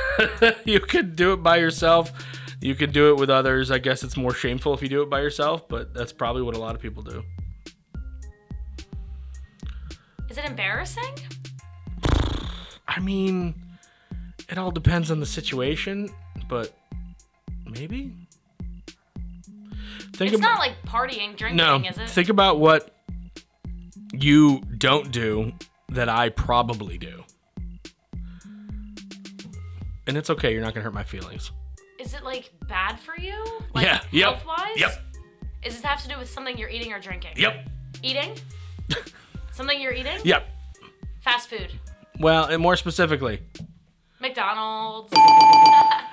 you 0.64 0.80
could 0.80 1.16
do 1.16 1.32
it 1.32 1.42
by 1.42 1.56
yourself. 1.56 2.12
You 2.60 2.74
could 2.74 2.92
do 2.92 3.10
it 3.10 3.16
with 3.16 3.30
others. 3.30 3.70
I 3.70 3.78
guess 3.78 4.02
it's 4.02 4.16
more 4.16 4.34
shameful 4.34 4.74
if 4.74 4.82
you 4.82 4.88
do 4.88 5.02
it 5.02 5.10
by 5.10 5.20
yourself, 5.20 5.68
but 5.68 5.94
that's 5.94 6.12
probably 6.12 6.42
what 6.42 6.56
a 6.56 6.60
lot 6.60 6.74
of 6.74 6.80
people 6.80 7.02
do. 7.02 7.22
Is 10.28 10.38
it 10.38 10.44
embarrassing? 10.44 11.14
I 12.88 13.00
mean, 13.00 13.54
it 14.48 14.58
all 14.58 14.70
depends 14.70 15.10
on 15.10 15.20
the 15.20 15.26
situation, 15.26 16.08
but 16.48 16.74
maybe. 17.66 18.12
Think 20.14 20.32
It's 20.32 20.40
about 20.40 20.52
not 20.52 20.58
like 20.60 20.82
partying, 20.86 21.36
drinking, 21.36 21.56
no. 21.56 21.76
is 21.78 21.98
it? 21.98 22.08
Think 22.08 22.28
about 22.28 22.60
what 22.60 22.94
you 24.12 24.60
don't 24.78 25.10
do 25.10 25.52
that 25.88 26.08
I 26.08 26.28
probably 26.28 26.98
do, 26.98 27.24
and 30.06 30.16
it's 30.16 30.30
okay. 30.30 30.52
You're 30.52 30.62
not 30.62 30.74
gonna 30.74 30.84
hurt 30.84 30.94
my 30.94 31.02
feelings. 31.04 31.50
is 31.98 32.14
it 32.14 32.22
like 32.22 32.52
bad 32.68 32.98
for 33.00 33.18
you? 33.18 33.42
Like 33.74 33.86
Yeah, 33.86 34.00
yep, 34.12 34.28
Health 34.42 34.46
wise? 34.46 34.76
yep. 34.78 35.00
Does 35.62 35.74
this 35.74 35.82
have 35.82 36.02
to 36.02 36.08
do 36.08 36.18
with 36.18 36.28
something 36.28 36.58
you're 36.58 36.68
eating 36.68 36.92
or 36.92 37.00
drinking? 37.00 37.32
Yep. 37.36 37.68
Eating? 38.02 38.34
something 39.52 39.80
you're 39.80 39.94
eating? 39.94 40.18
Yep. 40.22 40.46
Fast 41.22 41.48
food. 41.48 41.72
Well, 42.20 42.44
and 42.44 42.60
more 42.62 42.76
specifically, 42.76 43.40
McDonald's. 44.24 45.10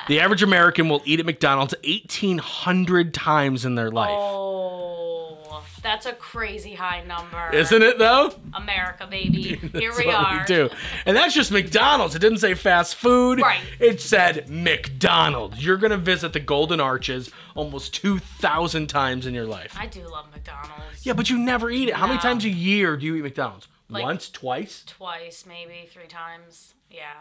the 0.10 0.20
average 0.20 0.44
American 0.44 0.90
will 0.90 1.02
eat 1.06 1.20
at 1.22 1.26
McDonald's 1.26 1.74
1,800 1.86 3.14
times 3.14 3.64
in 3.64 3.76
their 3.76 3.90
life. 3.90 4.10
Oh, 4.12 5.64
that's 5.82 6.06
a 6.06 6.12
crazy 6.14 6.74
high 6.76 7.04
number. 7.06 7.50
Isn't 7.56 7.82
it 7.82 7.98
though? 7.98 8.34
America, 8.54 9.08
baby. 9.10 9.56
Here 9.74 9.94
we 9.98 10.06
what 10.08 10.16
are. 10.16 10.40
We 10.40 10.46
do. 10.46 10.70
And 11.06 11.16
that's 11.16 11.34
just 11.34 11.52
McDonald's. 11.54 12.14
It 12.14 12.20
didn't 12.20 12.40
say 12.40 12.54
fast 12.54 12.96
food. 12.96 13.40
Right. 13.42 13.62
It 13.80 14.02
said 14.02 14.50
McDonald's. 14.50 15.64
You're 15.66 15.78
going 15.78 15.92
to 15.92 15.98
visit 15.98 16.34
the 16.34 16.40
Golden 16.42 16.82
Arches 16.82 17.32
almost 17.56 17.94
2,000 17.96 18.88
times 18.88 19.26
in 19.26 19.34
your 19.34 19.46
life. 19.46 19.74
I 19.80 19.88
do 19.88 20.06
love 20.08 20.26
McDonald's. 20.32 21.06
yeah, 21.06 21.14
but 21.14 21.30
you 21.30 21.38
never 21.40 21.70
eat 21.72 21.88
it. 21.90 21.96
How 21.96 22.08
many 22.08 22.20
times 22.20 22.44
a 22.44 22.50
year 22.50 22.98
do 22.98 23.06
you 23.06 23.16
eat 23.16 23.24
McDonald's? 23.24 23.70
Like- 23.90 24.04
Once, 24.04 24.30
twice? 24.30 24.84
Twice, 24.86 25.46
maybe 25.48 25.88
three 25.92 26.08
times. 26.08 26.74
Yeah. 26.92 27.14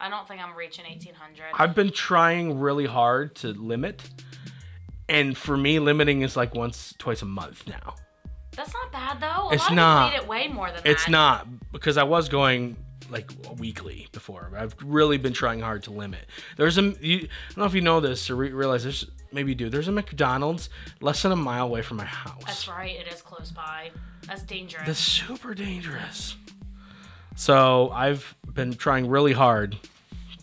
I 0.00 0.08
don't 0.08 0.26
think 0.26 0.42
I'm 0.42 0.54
reaching 0.56 0.84
1800. 0.86 1.44
I've 1.54 1.74
been 1.74 1.90
trying 1.92 2.58
really 2.58 2.86
hard 2.86 3.34
to 3.36 3.48
limit. 3.48 4.02
And 5.08 5.36
for 5.36 5.56
me, 5.56 5.78
limiting 5.78 6.22
is 6.22 6.36
like 6.36 6.54
once, 6.54 6.94
twice 6.98 7.22
a 7.22 7.26
month 7.26 7.66
now. 7.66 7.94
That's 8.52 8.72
not 8.72 8.92
bad 8.92 9.20
though. 9.20 9.48
A 9.50 9.54
It's 9.54 9.62
lot 9.64 9.70
of 9.72 9.76
not. 9.76 10.12
eat 10.12 10.16
it 10.16 10.28
way 10.28 10.48
more 10.48 10.66
than 10.68 10.76
that. 10.82 10.86
It's 10.86 11.04
that. 11.04 11.10
not 11.10 11.72
because 11.72 11.96
I 11.96 12.02
was 12.04 12.28
going 12.28 12.76
like 13.10 13.30
weekly 13.58 14.06
before. 14.12 14.52
I've 14.56 14.74
really 14.84 15.18
been 15.18 15.32
trying 15.32 15.60
hard 15.60 15.82
to 15.84 15.90
limit. 15.90 16.26
There's 16.56 16.78
a 16.78 16.82
you, 17.00 17.16
I 17.18 17.28
don't 17.48 17.58
know 17.58 17.64
if 17.64 17.74
you 17.74 17.80
know 17.80 18.00
this 18.00 18.30
or 18.30 18.36
re- 18.36 18.52
realize 18.52 18.84
this. 18.84 19.04
Maybe 19.32 19.52
you 19.52 19.54
do. 19.54 19.68
There's 19.70 19.88
a 19.88 19.92
McDonald's 19.92 20.70
less 21.00 21.22
than 21.22 21.30
a 21.32 21.36
mile 21.36 21.66
away 21.66 21.82
from 21.82 21.98
my 21.98 22.04
house. 22.04 22.42
That's 22.46 22.66
right. 22.68 22.96
It 22.96 23.12
is 23.12 23.22
close 23.22 23.50
by. 23.52 23.90
That's 24.26 24.42
dangerous. 24.42 24.86
That's 24.86 24.98
super 24.98 25.54
dangerous. 25.54 26.36
So 27.40 27.88
I've 27.94 28.36
been 28.52 28.74
trying 28.74 29.08
really 29.08 29.32
hard, 29.32 29.74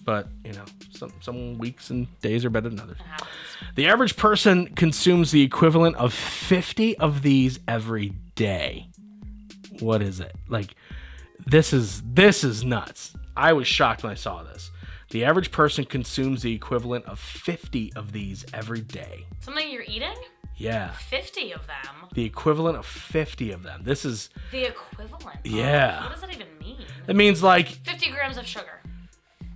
but 0.03 0.29
you 0.43 0.53
know, 0.53 0.65
some 0.89 1.13
some 1.21 1.59
weeks 1.59 1.91
and 1.91 2.07
days 2.21 2.43
are 2.43 2.49
better 2.49 2.69
than 2.69 2.79
others. 2.79 2.97
The 3.75 3.85
average 3.85 4.15
person 4.15 4.73
consumes 4.73 5.29
the 5.29 5.43
equivalent 5.43 5.95
of 5.97 6.11
50 6.11 6.97
of 6.97 7.21
these 7.21 7.59
every 7.67 8.13
day. 8.33 8.89
What 9.79 10.01
is 10.01 10.19
it? 10.19 10.35
Like 10.49 10.73
this 11.45 11.71
is 11.71 12.01
this 12.01 12.43
is 12.43 12.63
nuts. 12.63 13.15
I 13.35 13.53
was 13.53 13.67
shocked 13.67 14.01
when 14.01 14.11
I 14.11 14.15
saw 14.15 14.41
this. 14.41 14.71
The 15.11 15.23
average 15.23 15.51
person 15.51 15.85
consumes 15.85 16.41
the 16.41 16.55
equivalent 16.55 17.05
of 17.05 17.19
50 17.19 17.93
of 17.95 18.11
these 18.11 18.43
every 18.55 18.81
day. 18.81 19.27
Something 19.41 19.69
you're 19.69 19.83
eating? 19.83 20.15
Yeah, 20.57 20.91
50 20.91 21.51
of 21.53 21.67
them. 21.67 22.07
the 22.13 22.25
equivalent 22.25 22.77
of 22.77 22.85
50 22.85 23.51
of 23.51 23.61
them. 23.63 23.81
This 23.83 24.03
is 24.05 24.29
The 24.51 24.65
equivalent. 24.69 25.39
Yeah. 25.43 26.01
What 26.03 26.11
does 26.13 26.21
that 26.21 26.33
even 26.33 26.47
mean? 26.59 26.77
it 27.07 27.15
means 27.15 27.43
like 27.43 27.67
50 27.69 28.09
grams 28.11 28.37
of 28.37 28.45
sugar. 28.47 28.81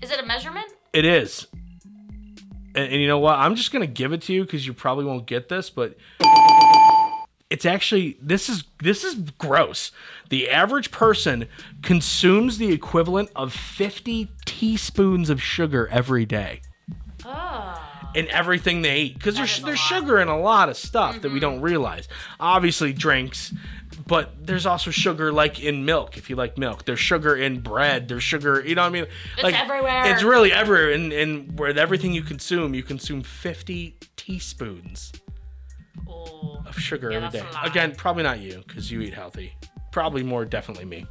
Is 0.02 0.12
it 0.12 0.20
a 0.20 0.26
measurement? 0.26 0.68
It 0.94 1.06
is. 1.06 1.48
And, 2.76 2.92
and 2.92 3.02
you 3.02 3.08
know 3.08 3.20
what? 3.20 3.38
I'm 3.40 3.56
just 3.56 3.72
gonna 3.72 3.88
give 3.88 4.14
it 4.14 4.22
to 4.24 4.34
you 4.34 4.44
because 4.46 4.66
you 4.66 4.74
probably 4.74 5.06
won't 5.06 5.26
get 5.26 5.50
this, 5.50 5.70
but 5.70 5.98
it's 7.50 7.66
actually 7.66 8.18
this 8.22 8.48
is 8.48 8.64
this 8.82 9.04
is 9.04 9.16
gross. 9.38 9.92
The 10.30 10.50
average 10.50 10.92
person 10.92 11.48
consumes 11.82 12.58
the 12.60 12.72
equivalent 12.72 13.30
of 13.36 13.54
50 13.54 14.30
teaspoons 14.46 15.30
of 15.30 15.42
sugar 15.42 15.88
every 15.92 16.26
day 16.26 16.62
Oh. 17.26 17.88
In 18.14 18.30
everything 18.30 18.82
they 18.82 19.02
eat 19.02 19.14
because 19.16 19.36
there's 19.36 19.62
there's. 19.62 19.80
Mm-hmm. 19.80 20.06
sugar 20.06 20.20
in 20.20 20.28
a 20.28 20.40
lot 20.40 20.70
of 20.70 20.78
stuff 20.78 21.22
that 21.22 21.32
we 21.32 21.40
don't 21.40 21.62
realize. 21.62 22.08
Obviously, 22.40 22.94
drinks, 22.94 23.54
but 24.08 24.46
there's 24.46 24.66
also 24.66 24.92
sugar 24.92 25.32
like 25.32 25.60
in 25.62 25.86
milk. 25.86 26.18
If 26.18 26.30
you 26.30 26.36
like 26.36 26.58
milk, 26.58 26.86
there's 26.86 27.00
sugar 27.00 27.36
in 27.36 27.62
bread. 27.62 28.08
There's 28.08 28.24
sugar. 28.24 28.64
You 28.66 28.76
know 28.76 28.82
what 28.82 28.88
I 28.88 28.92
mean? 28.92 29.06
It's 29.36 29.44
like, 29.44 29.60
everywhere. 29.60 30.06
It's 30.08 30.24
really 30.24 30.52
everywhere. 30.52 30.92
And 30.92 31.14
and 31.14 31.60
with 31.60 31.78
everything 31.78 32.14
you 32.14 32.24
consume, 32.24 32.74
you 32.74 32.84
consume 32.84 33.24
50 33.24 33.98
teaspoons 34.16 35.12
Ooh. 36.08 36.58
of 36.66 36.78
sugar 36.78 37.12
Yeah, 37.12 37.26
every 37.26 37.40
day. 37.40 37.46
Again, 37.64 37.96
probably 37.96 38.24
not 38.24 38.40
you 38.40 38.64
because 38.68 38.92
you 38.92 39.02
eat 39.02 39.14
healthy. 39.14 39.54
Probably 39.92 40.24
more 40.24 40.46
definitely 40.46 40.86
me. 40.86 41.06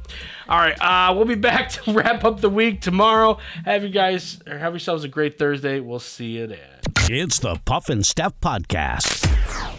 All 0.49 0.57
right, 0.59 0.79
uh, 0.81 1.13
we'll 1.13 1.25
be 1.25 1.35
back 1.35 1.69
to 1.83 1.93
wrap 1.93 2.23
up 2.23 2.41
the 2.41 2.49
week 2.49 2.81
tomorrow. 2.81 3.37
Have 3.65 3.83
you 3.83 3.89
guys 3.89 4.39
or 4.47 4.57
have 4.57 4.73
yourselves 4.73 5.03
a 5.03 5.07
great 5.07 5.37
Thursday. 5.37 5.79
We'll 5.79 5.99
see 5.99 6.37
you 6.37 6.47
then. 6.47 6.59
It's 7.09 7.39
the 7.39 7.59
Puff 7.65 7.89
and 7.89 8.05
Steph 8.05 8.39
Podcast. 8.41 9.77